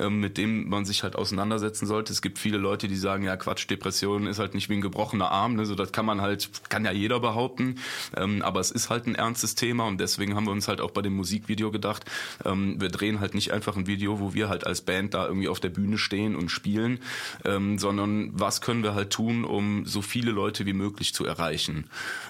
[0.00, 2.14] ähm, mit dem man sich halt auseinandersetzen sollte.
[2.14, 5.30] Es gibt viele Leute, die sagen, ja Quatsch, Depression ist halt nicht wie ein gebrochener
[5.30, 5.54] Arm.
[5.54, 5.66] Ne?
[5.66, 7.76] So, das kann man halt, kann ja jeder behaupten.
[8.16, 10.92] Ähm, aber es ist halt ein ernstes Thema und deswegen haben wir uns halt auch
[10.92, 12.06] bei dem Musikvideo gedacht,
[12.46, 15.48] ähm, wir drehen halt nicht einfach ein Video, wo wir halt als Band da irgendwie
[15.48, 17.00] auf der Bühne stehen und spielen,
[17.44, 21.88] ähm, sondern was können wir halt tun, um so viele Leute wie möglich zu erreichen.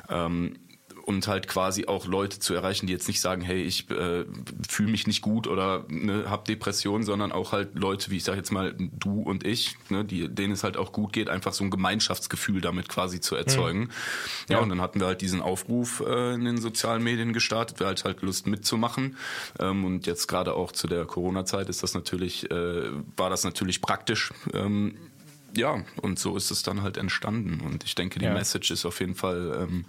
[0.08, 0.56] Ähm,
[1.04, 4.24] und halt quasi auch Leute zu erreichen, die jetzt nicht sagen, hey, ich äh,
[4.68, 8.38] fühle mich nicht gut oder ne, habe Depressionen, sondern auch halt Leute, wie ich sage
[8.38, 11.64] jetzt mal du und ich, ne, die, denen es halt auch gut geht, einfach so
[11.64, 13.80] ein Gemeinschaftsgefühl damit quasi zu erzeugen.
[13.80, 13.90] Mhm.
[14.48, 17.80] Ja, ja, und dann hatten wir halt diesen Aufruf äh, in den sozialen Medien gestartet,
[17.80, 19.16] wir halt halt Lust mitzumachen.
[19.58, 23.80] Ähm, und jetzt gerade auch zu der Corona-Zeit ist das natürlich, äh, war das natürlich
[23.80, 24.32] praktisch.
[24.52, 24.96] Ähm,
[25.54, 27.60] ja, und so ist es dann halt entstanden.
[27.60, 28.32] Und ich denke, die ja.
[28.32, 29.84] Message ist auf jeden Fall ähm,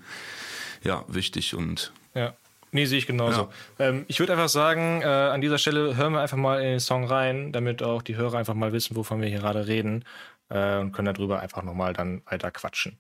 [0.83, 1.91] ja, wichtig und.
[2.13, 2.33] Ja.
[2.71, 3.49] Nee, sehe ich genauso.
[3.77, 3.89] Ja.
[3.89, 6.79] Ähm, ich würde einfach sagen, äh, an dieser Stelle hören wir einfach mal in den
[6.79, 10.05] Song rein, damit auch die Hörer einfach mal wissen, wovon wir hier gerade reden
[10.49, 12.97] äh, und können darüber einfach nochmal dann weiter quatschen.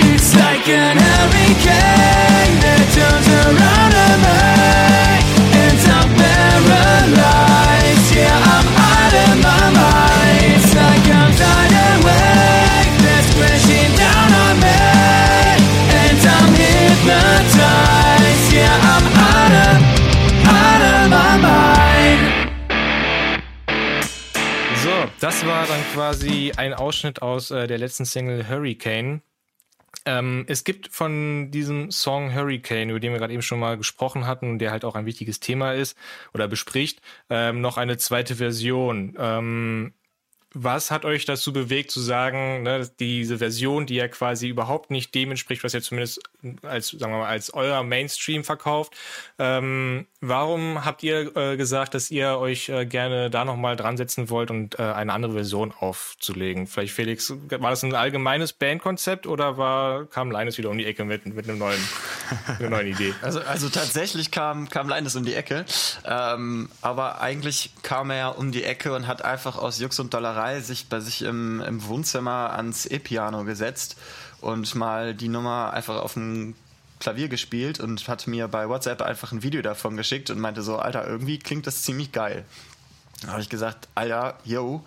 [0.00, 4.38] It's like an hurricane that turns around on me
[5.52, 8.14] and I'm paralyzed.
[8.16, 8.77] Yeah, I'm
[25.20, 29.22] das war dann quasi ein Ausschnitt aus äh, der letzten Single Hurricane.
[30.04, 34.26] Ähm, es gibt von diesem Song Hurricane, über den wir gerade eben schon mal gesprochen
[34.26, 35.96] hatten und der halt auch ein wichtiges Thema ist
[36.34, 37.00] oder bespricht,
[37.30, 39.16] ähm, noch eine zweite Version.
[39.18, 39.92] Ähm,
[40.54, 45.14] was hat euch dazu bewegt zu sagen, ne, diese Version, die ja quasi überhaupt nicht
[45.14, 46.20] dem entspricht, was ihr zumindest
[46.62, 48.94] als, sagen wir mal, als euer Mainstream verkauft,
[49.38, 54.30] ähm, Warum habt ihr äh, gesagt, dass ihr euch äh, gerne da nochmal dran setzen
[54.30, 56.66] wollt und äh, eine andere Version aufzulegen?
[56.66, 61.04] Vielleicht, Felix, war das ein allgemeines Bandkonzept oder war, kam Leines wieder um die Ecke
[61.04, 61.78] mit, mit einem neuen,
[62.58, 63.14] einer neuen Idee?
[63.22, 65.66] Also, also tatsächlich kam, kam Leines um die Ecke.
[66.04, 70.60] Ähm, aber eigentlich kam er um die Ecke und hat einfach aus Jux und Dollerei
[70.60, 73.96] sich bei sich im, im Wohnzimmer ans E-Piano gesetzt
[74.40, 76.54] und mal die Nummer einfach auf dem
[77.00, 80.78] Klavier gespielt und hat mir bei WhatsApp einfach ein Video davon geschickt und meinte so,
[80.78, 82.44] Alter, irgendwie klingt das ziemlich geil.
[83.22, 84.84] Da habe ich gesagt, Alter, yo,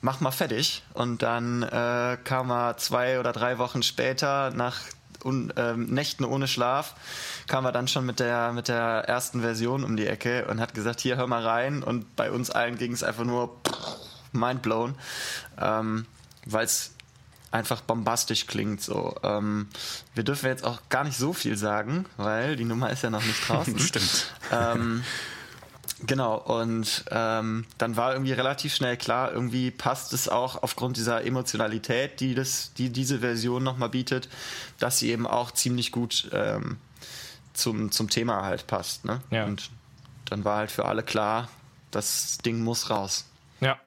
[0.00, 0.82] mach mal fertig.
[0.92, 4.80] Und dann äh, kam er zwei oder drei Wochen später nach
[5.24, 6.94] un, äh, Nächten ohne Schlaf,
[7.46, 10.74] kam er dann schon mit der, mit der ersten Version um die Ecke und hat
[10.74, 11.82] gesagt, hier hör mal rein.
[11.82, 13.56] Und bei uns allen ging es einfach nur
[14.32, 14.94] mindblown,
[15.60, 16.06] ähm,
[16.46, 16.93] weil es
[17.54, 18.82] einfach bombastisch klingt.
[18.82, 19.68] So, ähm,
[20.14, 23.24] wir dürfen jetzt auch gar nicht so viel sagen, weil die Nummer ist ja noch
[23.24, 23.78] nicht draußen.
[23.78, 24.32] Stimmt.
[24.50, 25.04] Ähm,
[26.04, 31.24] genau, und ähm, dann war irgendwie relativ schnell klar, irgendwie passt es auch aufgrund dieser
[31.24, 34.28] Emotionalität, die, das, die diese Version nochmal bietet,
[34.80, 36.78] dass sie eben auch ziemlich gut ähm,
[37.52, 39.04] zum, zum Thema halt passt.
[39.04, 39.20] Ne?
[39.30, 39.44] Ja.
[39.44, 39.70] Und
[40.24, 41.48] dann war halt für alle klar,
[41.92, 43.26] das Ding muss raus.
[43.60, 43.78] Ja.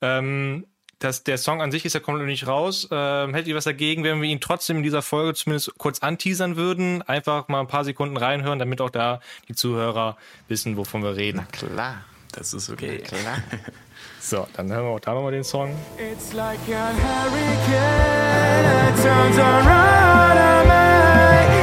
[0.00, 0.66] Ähm,
[0.98, 2.88] das, der Song an sich ist ja komplett nicht raus.
[2.90, 6.56] Ähm, hättet ihr was dagegen, wenn wir ihn trotzdem in dieser Folge zumindest kurz anteasern
[6.56, 7.02] würden?
[7.02, 10.16] Einfach mal ein paar Sekunden reinhören, damit auch da die Zuhörer
[10.48, 11.38] wissen, wovon wir reden.
[11.38, 13.02] Na klar, das ist okay.
[13.10, 13.42] Na klar.
[14.20, 15.74] So, dann hören wir auch da nochmal den Song.
[15.96, 20.74] It's like a hurricane, it turns around on me,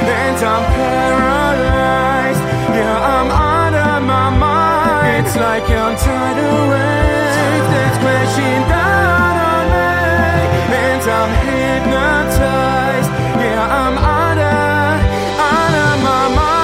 [0.10, 2.42] and I'm paralyzed.
[2.74, 5.26] Yeah, I'm out of my mind.
[5.28, 9.15] It's like I'm tidal wave that's crashing down.
[11.44, 13.12] Hypnotized.
[13.42, 14.96] Yeah, I'm out of,
[15.40, 16.56] out of my mind.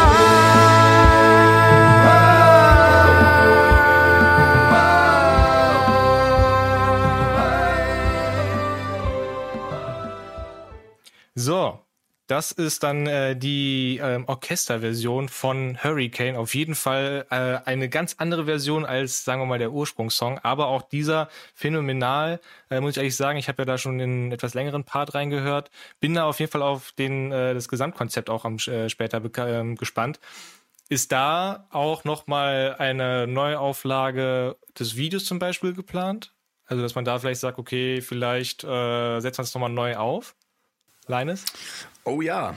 [11.38, 11.80] So,
[12.32, 16.38] das ist dann äh, die ähm, Orchesterversion von Hurricane.
[16.38, 20.40] Auf jeden Fall äh, eine ganz andere Version als, sagen wir mal, der Ursprungssong.
[20.40, 22.40] Aber auch dieser phänomenal,
[22.70, 23.38] äh, muss ich ehrlich sagen.
[23.38, 25.72] Ich habe ja da schon in etwas längeren Part reingehört.
[26.00, 29.76] Bin da auf jeden Fall auf den, äh, das Gesamtkonzept auch am, äh, später äh,
[29.76, 30.22] gespannt.
[30.88, 36.34] Ist da auch nochmal eine Neuauflage des Videos zum Beispiel geplant?
[36.66, 40.34] Also, dass man da vielleicht sagt, okay, vielleicht äh, setzt man es nochmal neu auf?
[41.08, 41.44] Leines?
[42.04, 42.56] Oh ja,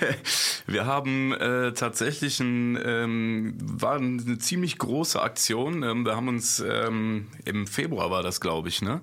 [0.66, 5.82] wir haben äh, tatsächlich ein, ähm, war eine ziemlich große Aktion.
[5.82, 9.02] Ähm, wir haben uns ähm, im Februar war das, glaube ich, ne?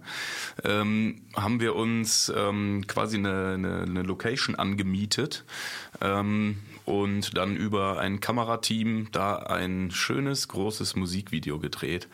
[0.63, 5.45] Ähm, haben wir uns ähm, quasi eine, eine, eine Location angemietet
[6.01, 12.07] ähm, und dann über ein Kamerateam da ein schönes, großes Musikvideo gedreht,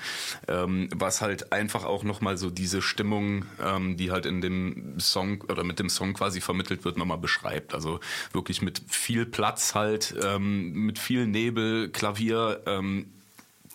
[0.48, 5.42] ähm, was halt einfach auch nochmal so diese Stimmung, ähm, die halt in dem Song
[5.42, 7.76] oder mit dem Song quasi vermittelt wird, nochmal beschreibt.
[7.76, 8.00] Also
[8.32, 13.06] wirklich mit viel Platz halt, ähm, mit viel Nebel, Klavier, ähm,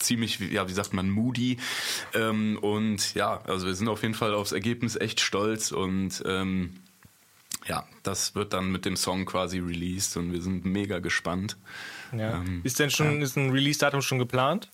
[0.01, 1.59] ziemlich, ja, wie sagt man, moody.
[2.13, 6.73] Ähm, und ja, also wir sind auf jeden Fall aufs Ergebnis echt stolz und ähm,
[7.69, 11.57] ja, das wird dann mit dem Song quasi released und wir sind mega gespannt.
[12.13, 12.37] Ja.
[12.37, 13.23] Ähm, ist denn schon, ja.
[13.23, 14.71] ist ein Release-Datum schon geplant?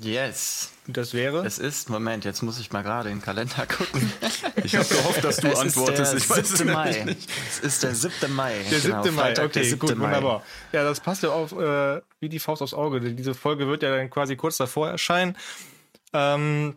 [0.00, 0.72] Yes.
[0.86, 1.44] Das wäre?
[1.44, 4.12] Es ist, Moment, jetzt muss ich mal gerade in den Kalender gucken.
[4.62, 6.14] Ich habe gehofft, dass du es antwortest.
[6.14, 6.72] Ist der ich 7.
[6.72, 7.04] Mai.
[7.04, 7.28] Nicht.
[7.48, 8.34] Es ist der 7.
[8.34, 8.54] Mai.
[8.70, 9.02] Der 7.
[9.02, 10.06] Genau, Mai, Freitag, okay, gut, Mai.
[10.06, 10.42] wunderbar.
[10.72, 13.00] Ja, das passt ja auf, äh, wie die Faust aufs Auge.
[13.00, 15.36] Diese Folge wird ja dann quasi kurz davor erscheinen.
[16.14, 16.76] Ähm,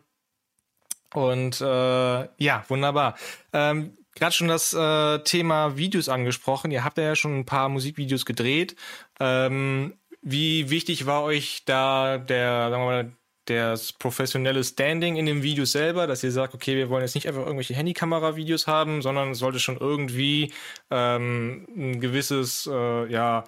[1.14, 3.16] und äh, ja, wunderbar.
[3.54, 6.72] Ähm, gerade schon das äh, Thema Videos angesprochen.
[6.72, 8.76] Ihr habt ja schon ein paar Musikvideos gedreht.
[9.20, 13.12] Ähm, wie wichtig war euch da der, sagen wir mal,
[13.46, 17.28] das professionelle Standing in dem Video selber, dass ihr sagt, okay, wir wollen jetzt nicht
[17.28, 20.54] einfach irgendwelche Handykamera-Videos haben, sondern es sollte schon irgendwie
[20.92, 23.46] ähm, ein gewisses, äh, ja,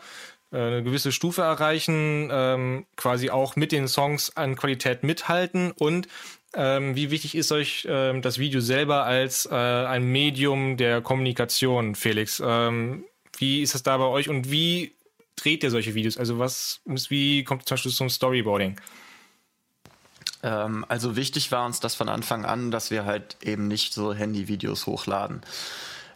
[0.51, 6.07] äh, eine gewisse Stufe erreichen, ähm, quasi auch mit den Songs an Qualität mithalten und
[6.53, 11.95] ähm, wie wichtig ist euch ähm, das Video selber als äh, ein Medium der Kommunikation,
[11.95, 12.41] Felix?
[12.43, 13.03] Ähm,
[13.37, 14.95] wie ist das da bei euch und wie
[15.35, 16.17] dreht ihr solche Videos?
[16.17, 18.79] Also was, wie kommt zum Beispiel zum Storyboarding?
[20.43, 24.13] Ähm, also wichtig war uns das von Anfang an, dass wir halt eben nicht so
[24.13, 25.41] Handyvideos hochladen.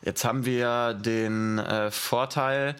[0.03, 2.75] Jetzt haben wir den äh, Vorteil,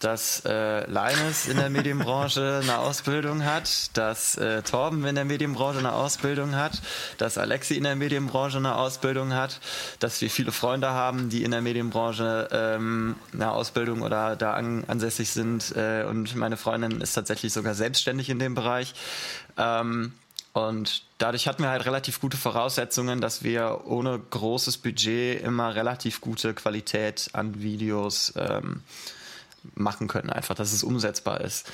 [0.00, 5.78] dass äh, Leines in der Medienbranche eine Ausbildung hat, dass äh, Torben in der Medienbranche
[5.78, 6.82] eine Ausbildung hat,
[7.18, 9.60] dass Alexi in der Medienbranche eine Ausbildung hat,
[9.98, 14.84] dass wir viele Freunde haben, die in der Medienbranche ähm, eine Ausbildung oder da an,
[14.86, 18.94] ansässig sind äh, und meine Freundin ist tatsächlich sogar selbstständig in dem Bereich.
[19.56, 20.12] Ähm,
[20.54, 26.20] und dadurch hatten wir halt relativ gute Voraussetzungen, dass wir ohne großes Budget immer relativ
[26.20, 28.82] gute Qualität an Videos ähm,
[29.74, 31.70] machen können, einfach, dass es umsetzbar ist.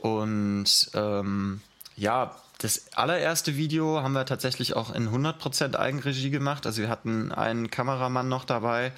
[0.00, 1.60] Und ähm,
[1.96, 6.66] ja, das allererste Video haben wir tatsächlich auch in 100% Eigenregie gemacht.
[6.66, 8.92] Also wir hatten einen Kameramann noch dabei,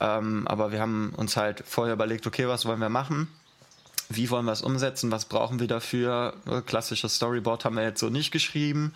[0.00, 3.28] ähm, aber wir haben uns halt vorher überlegt, okay, was wollen wir machen?
[4.08, 5.10] Wie wollen wir es umsetzen?
[5.12, 6.34] Was brauchen wir dafür?
[6.66, 8.92] Klassisches Storyboard haben wir jetzt so nicht geschrieben.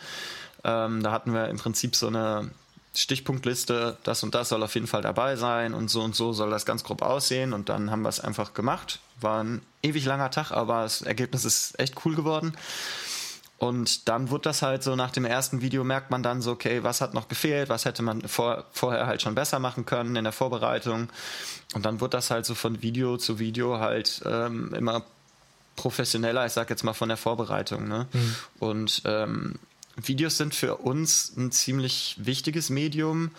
[0.64, 2.50] Ähm, da hatten wir im Prinzip so eine
[2.96, 6.50] Stichpunktliste, das und das soll auf jeden Fall dabei sein und so und so soll
[6.50, 9.00] das ganz grob aussehen und dann haben wir es einfach gemacht.
[9.20, 12.56] War ein ewig langer Tag, aber das Ergebnis ist echt cool geworden.
[13.58, 16.82] Und dann wurde das halt so nach dem ersten Video merkt man dann so, okay,
[16.82, 20.24] was hat noch gefehlt, was hätte man vor, vorher halt schon besser machen können in
[20.24, 21.08] der Vorbereitung.
[21.74, 25.04] Und dann wurde das halt so von Video zu Video halt ähm, immer
[25.76, 27.88] professioneller, ich sag jetzt mal von der Vorbereitung.
[27.88, 28.06] Ne?
[28.12, 28.34] Mhm.
[28.58, 29.54] Und ähm,
[29.96, 33.30] Videos sind für uns ein ziemlich wichtiges Medium,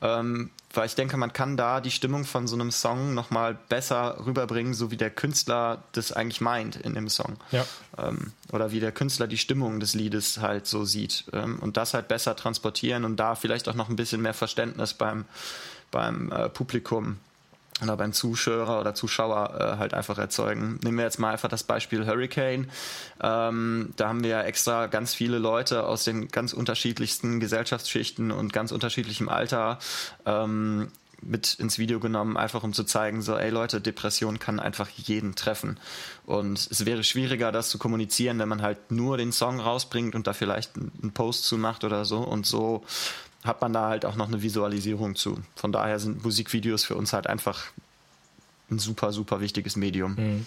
[0.00, 4.24] ähm, weil ich denke, man kann da die Stimmung von so einem Song nochmal besser
[4.24, 7.36] rüberbringen, so wie der Künstler das eigentlich meint in dem Song.
[7.50, 7.64] Ja.
[7.98, 11.24] Ähm, oder wie der Künstler die Stimmung des Liedes halt so sieht.
[11.32, 14.94] Ähm, und das halt besser transportieren und da vielleicht auch noch ein bisschen mehr Verständnis
[14.94, 15.24] beim,
[15.90, 17.18] beim äh, Publikum
[17.82, 20.80] oder beim Zuschauer oder Zuschauer äh, halt einfach erzeugen.
[20.82, 22.70] Nehmen wir jetzt mal einfach das Beispiel Hurricane.
[23.22, 28.52] Ähm, da haben wir ja extra ganz viele Leute aus den ganz unterschiedlichsten Gesellschaftsschichten und
[28.52, 29.78] ganz unterschiedlichem Alter
[30.24, 30.88] ähm,
[31.22, 35.34] mit ins Video genommen, einfach um zu zeigen, so, ey Leute, Depression kann einfach jeden
[35.34, 35.78] treffen.
[36.24, 40.26] Und es wäre schwieriger, das zu kommunizieren, wenn man halt nur den Song rausbringt und
[40.26, 42.18] da vielleicht einen Post zu macht oder so.
[42.18, 42.84] Und so
[43.46, 45.38] hat man da halt auch noch eine Visualisierung zu.
[45.54, 47.72] Von daher sind Musikvideos für uns halt einfach
[48.70, 50.14] ein super, super wichtiges Medium.
[50.14, 50.46] Mhm.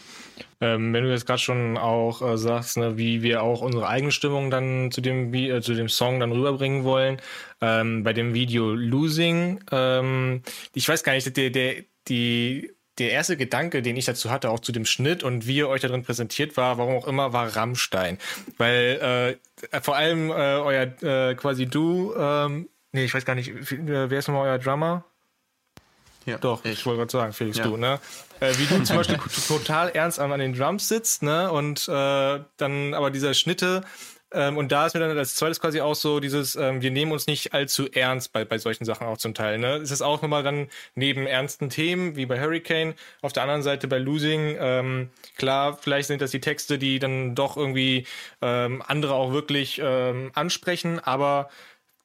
[0.61, 4.11] Ähm, wenn du jetzt gerade schon auch äh, sagst, ne, wie wir auch unsere eigene
[4.11, 7.21] Stimmung dann zu dem, äh, zu dem Song dann rüberbringen wollen,
[7.61, 10.41] ähm, bei dem Video Losing, ähm,
[10.73, 11.75] ich weiß gar nicht, der, der,
[12.09, 15.69] die, der erste Gedanke, den ich dazu hatte, auch zu dem Schnitt und wie ihr
[15.69, 18.17] euch darin präsentiert war, warum auch immer, war Rammstein.
[18.57, 19.39] Weil
[19.71, 24.11] äh, vor allem äh, euer äh, quasi du, ähm, nee, ich weiß gar nicht, wer
[24.11, 25.05] ist nochmal euer Drummer?
[26.25, 27.63] Ja, Doch, ich, ich wollte gerade sagen, Felix, ja.
[27.63, 27.99] du, ne?
[28.39, 31.51] Äh, wie du zum Beispiel total ernst an, an den Drums sitzt, ne?
[31.51, 33.83] Und äh, dann aber dieser Schnitte,
[34.31, 37.11] ähm, und da ist mir dann als zweites quasi auch so dieses, ähm, wir nehmen
[37.11, 39.57] uns nicht allzu ernst bei, bei solchen Sachen auch zum Teil.
[39.57, 39.77] Ne?
[39.77, 43.87] Es ist auch nochmal dann neben ernsten Themen wie bei Hurricane, auf der anderen Seite
[43.87, 48.05] bei Losing, ähm, klar, vielleicht sind das die Texte, die dann doch irgendwie
[48.41, 51.49] ähm, andere auch wirklich ähm, ansprechen, aber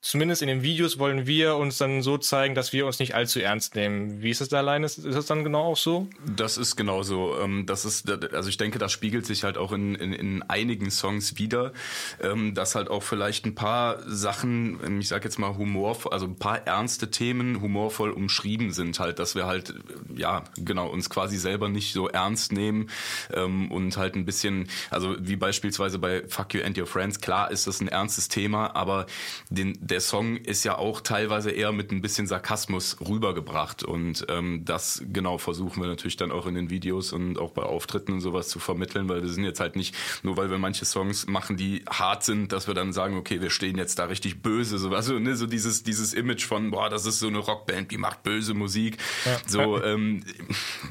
[0.04, 3.40] zumindest in den Videos wollen wir uns dann so zeigen, dass wir uns nicht allzu
[3.40, 4.22] ernst nehmen.
[4.22, 4.84] Wie ist es da alleine?
[4.84, 6.08] Ist das dann genau auch so?
[6.36, 7.38] Das ist genau so.
[7.40, 10.90] Ähm, das ist, also ich denke, das spiegelt sich halt auch in, in, in einigen
[10.90, 11.72] Songs wieder,
[12.20, 16.26] ähm, dass halt auch vielleicht ein paar Sachen, ähm, ich sag jetzt mal Humor, also
[16.26, 19.72] ein paar ernste Themen humorvoll umschrieben sind halt, dass wir halt,
[20.14, 22.90] ja, genau, uns quasi selber nicht so ernst nehmen
[23.30, 27.66] und halt ein bisschen, also wie beispielsweise bei Fuck You and Your Friends, klar ist
[27.66, 29.06] das ein ernstes Thema, aber
[29.50, 34.64] den, der Song ist ja auch teilweise eher mit ein bisschen Sarkasmus rübergebracht und ähm,
[34.64, 38.20] das genau versuchen wir natürlich dann auch in den Videos und auch bei Auftritten und
[38.20, 41.57] sowas zu vermitteln, weil wir sind jetzt halt nicht nur, weil wir manche Songs machen,
[41.57, 44.90] die hart sind, dass wir dann sagen, okay, wir stehen jetzt da richtig böse, so
[44.90, 48.22] also ne, so dieses dieses Image von boah, das ist so eine Rockband, die macht
[48.22, 49.38] böse Musik, ja.
[49.46, 50.24] so ähm,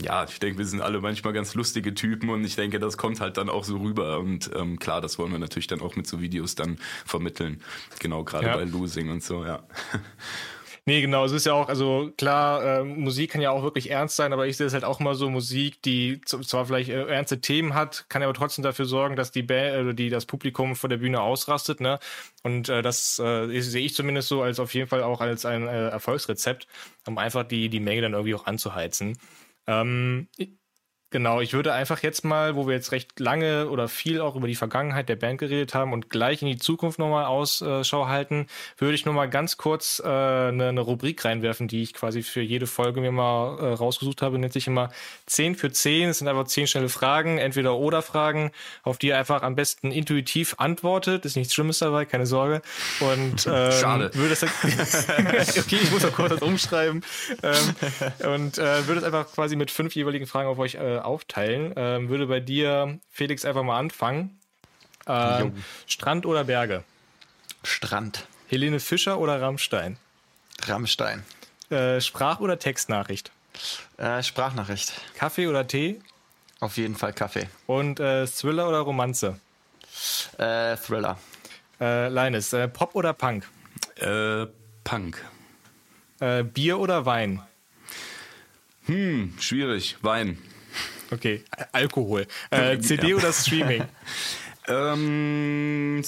[0.01, 3.21] ja, ich denke, wir sind alle manchmal ganz lustige Typen und ich denke, das kommt
[3.21, 6.07] halt dann auch so rüber und ähm, klar, das wollen wir natürlich dann auch mit
[6.07, 7.61] so Videos dann vermitteln,
[7.99, 8.55] genau gerade ja.
[8.55, 9.63] bei Lose singen und so, ja.
[10.85, 14.17] Nee, genau, es ist ja auch, also klar, äh, Musik kann ja auch wirklich ernst
[14.17, 17.39] sein, aber ich sehe es halt auch immer so, Musik, die zwar vielleicht äh, ernste
[17.39, 20.89] Themen hat, kann aber trotzdem dafür sorgen, dass die Band, äh, die das Publikum vor
[20.89, 21.99] der Bühne ausrastet, ne?
[22.43, 25.67] Und äh, das äh, sehe ich zumindest so als auf jeden Fall auch als ein
[25.67, 26.67] äh, Erfolgsrezept,
[27.07, 29.17] um einfach die, die Menge dann irgendwie auch anzuheizen.
[29.67, 30.27] Ähm,
[31.13, 34.47] Genau, ich würde einfach jetzt mal, wo wir jetzt recht lange oder viel auch über
[34.47, 38.47] die Vergangenheit der Band geredet haben und gleich in die Zukunft nochmal Ausschau halten,
[38.79, 42.65] würde ich nochmal ganz kurz äh, eine, eine Rubrik reinwerfen, die ich quasi für jede
[42.65, 44.39] Folge mir mal äh, rausgesucht habe.
[44.39, 44.89] Nennt sich immer
[45.27, 46.09] 10 für 10.
[46.09, 49.91] Es sind einfach 10 schnelle Fragen, entweder oder Fragen, auf die ihr einfach am besten
[49.91, 51.25] intuitiv antwortet.
[51.25, 52.63] Ist nichts Schlimmes dabei, keine Sorge.
[53.01, 54.09] Und ähm, Schade.
[54.15, 54.41] Würde es
[55.59, 57.05] okay, ich muss auch kurz das umschreiben.
[57.43, 61.73] Ähm, und äh, würde es einfach quasi mit fünf jeweiligen Fragen auf euch äh, aufteilen.
[61.75, 64.39] Ähm, würde bei dir, Felix, einfach mal anfangen.
[65.07, 65.53] Ähm,
[65.85, 66.83] Strand oder Berge?
[67.63, 68.27] Strand.
[68.47, 69.97] Helene Fischer oder Rammstein?
[70.65, 71.23] Rammstein.
[71.69, 73.31] Äh, Sprach- oder Textnachricht?
[73.97, 74.93] Äh, Sprachnachricht.
[75.15, 76.01] Kaffee oder Tee?
[76.59, 77.49] Auf jeden Fall Kaffee.
[77.67, 79.39] Und äh, Thriller oder Romanze?
[80.37, 81.17] Äh, Thriller.
[81.79, 83.47] Äh, Linus, äh, Pop oder Punk?
[83.95, 84.45] Äh,
[84.83, 85.23] Punk.
[86.19, 87.41] Äh, Bier oder Wein?
[88.85, 89.97] Hm, schwierig.
[90.01, 90.37] Wein.
[91.13, 92.25] Okay, Alkohol.
[92.49, 93.15] Äh, CD ja.
[93.17, 93.83] oder Streaming?
[94.67, 96.01] ähm,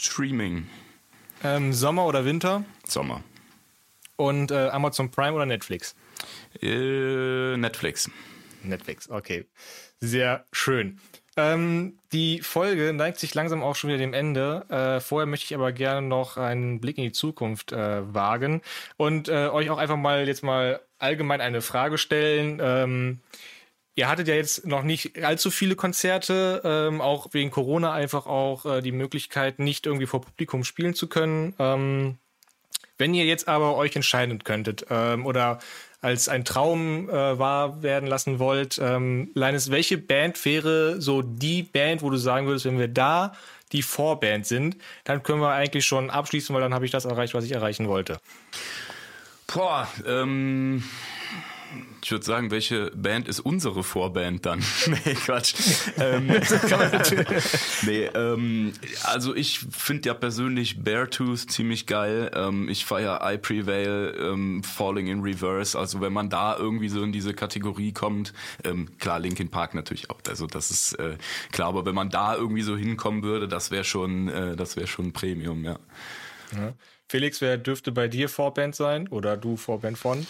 [0.00, 0.68] Streaming.
[1.42, 2.64] Ähm, Sommer oder Winter?
[2.86, 3.24] Sommer.
[4.14, 5.96] Und äh, Amazon Prime oder Netflix?
[6.62, 8.08] Äh, Netflix.
[8.62, 9.46] Netflix, okay.
[9.98, 11.00] Sehr schön.
[11.36, 14.66] Ähm, die Folge neigt sich langsam auch schon wieder dem Ende.
[14.68, 18.62] Äh, vorher möchte ich aber gerne noch einen Blick in die Zukunft äh, wagen
[18.96, 22.60] und äh, euch auch einfach mal jetzt mal allgemein eine Frage stellen.
[22.62, 23.20] Ähm,
[23.96, 28.64] Ihr hattet ja jetzt noch nicht allzu viele Konzerte, ähm, auch wegen Corona einfach auch
[28.64, 31.54] äh, die Möglichkeit, nicht irgendwie vor Publikum spielen zu können.
[31.58, 32.18] Ähm,
[32.98, 35.58] wenn ihr jetzt aber euch entscheiden könntet ähm, oder
[36.02, 41.62] als ein Traum äh, wahr werden lassen wollt, ähm, Linus, welche Band wäre so die
[41.62, 43.34] Band, wo du sagen würdest, wenn wir da
[43.72, 47.34] die Vorband sind, dann können wir eigentlich schon abschließen, weil dann habe ich das erreicht,
[47.34, 48.20] was ich erreichen wollte.
[49.46, 50.84] Boah, ähm,
[52.02, 54.60] ich würde sagen, welche Band ist unsere Vorband dann?
[54.86, 55.54] nee, Quatsch.
[55.98, 56.28] ähm,
[57.82, 58.72] nee, ähm,
[59.04, 62.30] also ich finde ja persönlich Beartooth ziemlich geil.
[62.34, 65.78] Ähm, ich feiere I Prevail, ähm, Falling in Reverse.
[65.78, 68.32] Also wenn man da irgendwie so in diese Kategorie kommt,
[68.64, 70.20] ähm, klar, Linkin Park natürlich auch.
[70.28, 71.16] Also das ist äh,
[71.52, 74.86] klar, aber wenn man da irgendwie so hinkommen würde, das wäre schon, äh, das wäre
[74.86, 75.78] schon Premium, ja.
[76.52, 76.74] ja.
[77.08, 80.26] Felix, wer dürfte bei dir Vorband sein oder du Vorband von?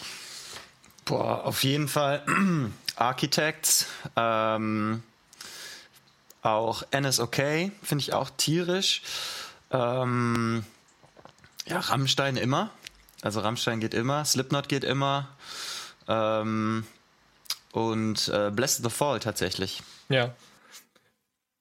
[1.10, 2.22] Boah, auf jeden Fall
[2.94, 3.86] Architects.
[4.14, 5.02] Ähm,
[6.40, 9.02] auch NSOK finde ich auch tierisch.
[9.72, 10.64] Ähm,
[11.66, 12.70] ja, Rammstein immer.
[13.22, 15.26] Also Rammstein geht immer, Slipknot geht immer.
[16.06, 16.86] Ähm,
[17.72, 19.82] und äh, Bless the Fall tatsächlich.
[20.10, 20.32] Ja.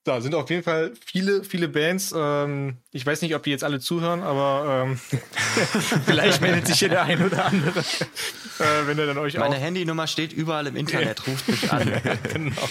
[0.06, 2.14] Da sind auf jeden Fall viele, viele Bands.
[2.16, 4.98] Ähm, ich weiß nicht, ob die jetzt alle zuhören, aber ähm,
[6.06, 10.08] vielleicht meldet sich hier der ein oder andere, äh, wenn er dann euch Meine Handynummer
[10.08, 11.92] steht überall im Internet, ruft mich an.
[12.34, 12.70] genau.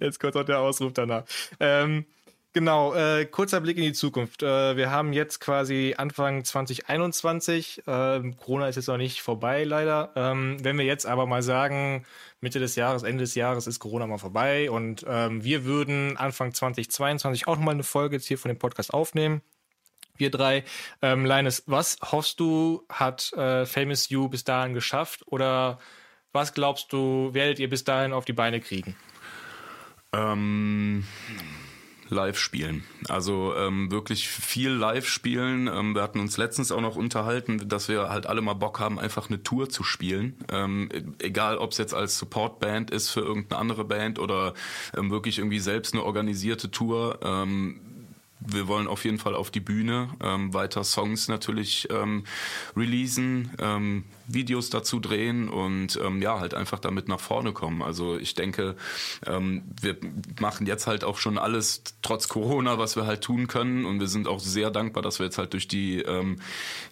[0.00, 1.24] Jetzt kommt auch der Ausruf danach.
[1.58, 2.06] Ähm,
[2.54, 4.42] Genau, äh, kurzer Blick in die Zukunft.
[4.42, 7.86] Äh, wir haben jetzt quasi Anfang 2021.
[7.86, 10.12] Äh, Corona ist jetzt noch nicht vorbei, leider.
[10.16, 12.04] Ähm, wenn wir jetzt aber mal sagen,
[12.42, 16.52] Mitte des Jahres, Ende des Jahres ist Corona mal vorbei und ähm, wir würden Anfang
[16.52, 19.40] 2022 auch nochmal eine Folge jetzt hier von dem Podcast aufnehmen.
[20.18, 20.64] Wir drei.
[21.00, 25.78] Ähm, Linus, was hoffst du, hat äh, Famous You bis dahin geschafft oder
[26.32, 28.94] was glaubst du, werdet ihr bis dahin auf die Beine kriegen?
[30.12, 31.04] Ähm
[32.12, 32.84] live spielen.
[33.08, 35.68] Also ähm, wirklich viel live spielen.
[35.68, 38.98] Ähm, wir hatten uns letztens auch noch unterhalten, dass wir halt alle mal Bock haben,
[38.98, 40.36] einfach eine Tour zu spielen.
[40.50, 40.88] Ähm,
[41.18, 44.54] egal, ob es jetzt als Supportband ist für irgendeine andere Band oder
[44.96, 47.18] ähm, wirklich irgendwie selbst eine organisierte Tour.
[47.22, 47.80] Ähm,
[48.46, 52.24] wir wollen auf jeden Fall auf die Bühne, ähm, weiter Songs natürlich ähm,
[52.76, 57.82] releasen, ähm, Videos dazu drehen und ähm, ja, halt einfach damit nach vorne kommen.
[57.82, 58.76] Also ich denke,
[59.26, 59.96] ähm, wir
[60.40, 64.08] machen jetzt halt auch schon alles trotz Corona, was wir halt tun können und wir
[64.08, 66.38] sind auch sehr dankbar, dass wir jetzt halt durch die, ähm,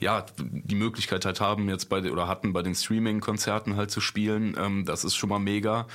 [0.01, 4.57] ja, die Möglichkeit halt haben, jetzt bei oder hatten bei den Streaming-Konzerten halt zu spielen.
[4.59, 5.87] Ähm, das ist schon mal mega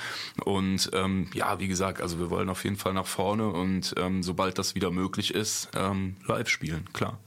[0.44, 4.22] und ähm, ja, wie gesagt, also wir wollen auf jeden Fall nach vorne und ähm,
[4.22, 7.18] sobald das wieder möglich ist, ähm, live spielen, klar.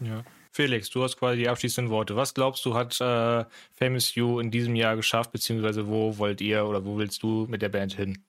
[0.00, 0.22] Ja.
[0.52, 2.16] Felix, du hast quasi die abschließenden Worte.
[2.16, 3.44] Was glaubst du, hat äh,
[3.74, 7.60] Famous You in diesem Jahr geschafft, beziehungsweise wo wollt ihr oder wo willst du mit
[7.60, 8.24] der Band hin?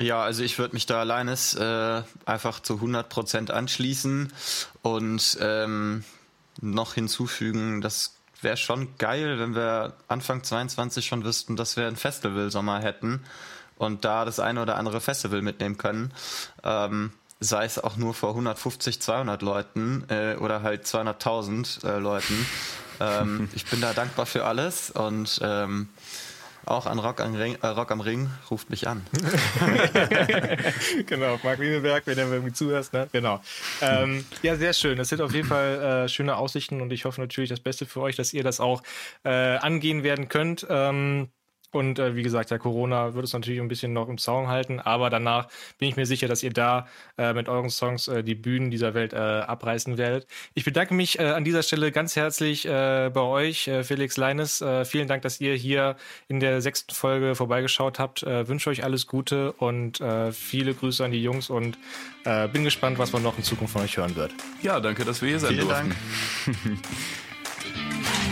[0.00, 4.32] Ja, also ich würde mich da alleines äh, einfach zu 100% anschließen
[4.82, 6.04] und ähm,
[6.60, 11.96] noch hinzufügen, das wäre schon geil, wenn wir Anfang 22 schon wüssten, dass wir einen
[11.96, 13.24] Festivalsommer hätten
[13.76, 16.12] und da das eine oder andere Festival mitnehmen können.
[16.62, 17.12] Ähm,
[17.44, 22.46] sei es auch nur vor 150, 200 Leuten äh, oder halt 200.000 äh, Leuten.
[23.00, 25.88] Ähm, ich bin da dankbar für alles und ähm,
[26.66, 29.04] auch an Rock, am Ring, äh, Rock am Ring ruft mich an.
[31.06, 33.08] genau, Marc Wieneberg, wenn du irgendwie zuhörst, ne?
[33.12, 33.42] Genau.
[33.82, 34.96] Ähm, ja, sehr schön.
[34.96, 38.00] Das sind auf jeden Fall äh, schöne Aussichten und ich hoffe natürlich das Beste für
[38.00, 38.82] euch, dass ihr das auch
[39.24, 40.66] äh, angehen werden könnt.
[40.70, 41.28] Ähm,
[41.74, 44.80] und äh, wie gesagt, ja, Corona wird es natürlich ein bisschen noch im Zaun halten,
[44.80, 45.48] aber danach
[45.78, 46.86] bin ich mir sicher, dass ihr da
[47.18, 50.26] äh, mit euren Songs äh, die Bühnen dieser Welt äh, abreißen werdet.
[50.54, 54.60] Ich bedanke mich äh, an dieser Stelle ganz herzlich äh, bei euch, äh, Felix Leines.
[54.60, 55.96] Äh, vielen Dank, dass ihr hier
[56.28, 58.22] in der sechsten Folge vorbeigeschaut habt.
[58.22, 61.78] Äh, wünsche euch alles Gute und äh, viele Grüße an die Jungs und
[62.24, 64.32] äh, bin gespannt, was man noch in Zukunft von euch hören wird.
[64.62, 65.94] Ja, danke, dass wir hier sein Vielen durften.
[66.46, 66.78] Dank.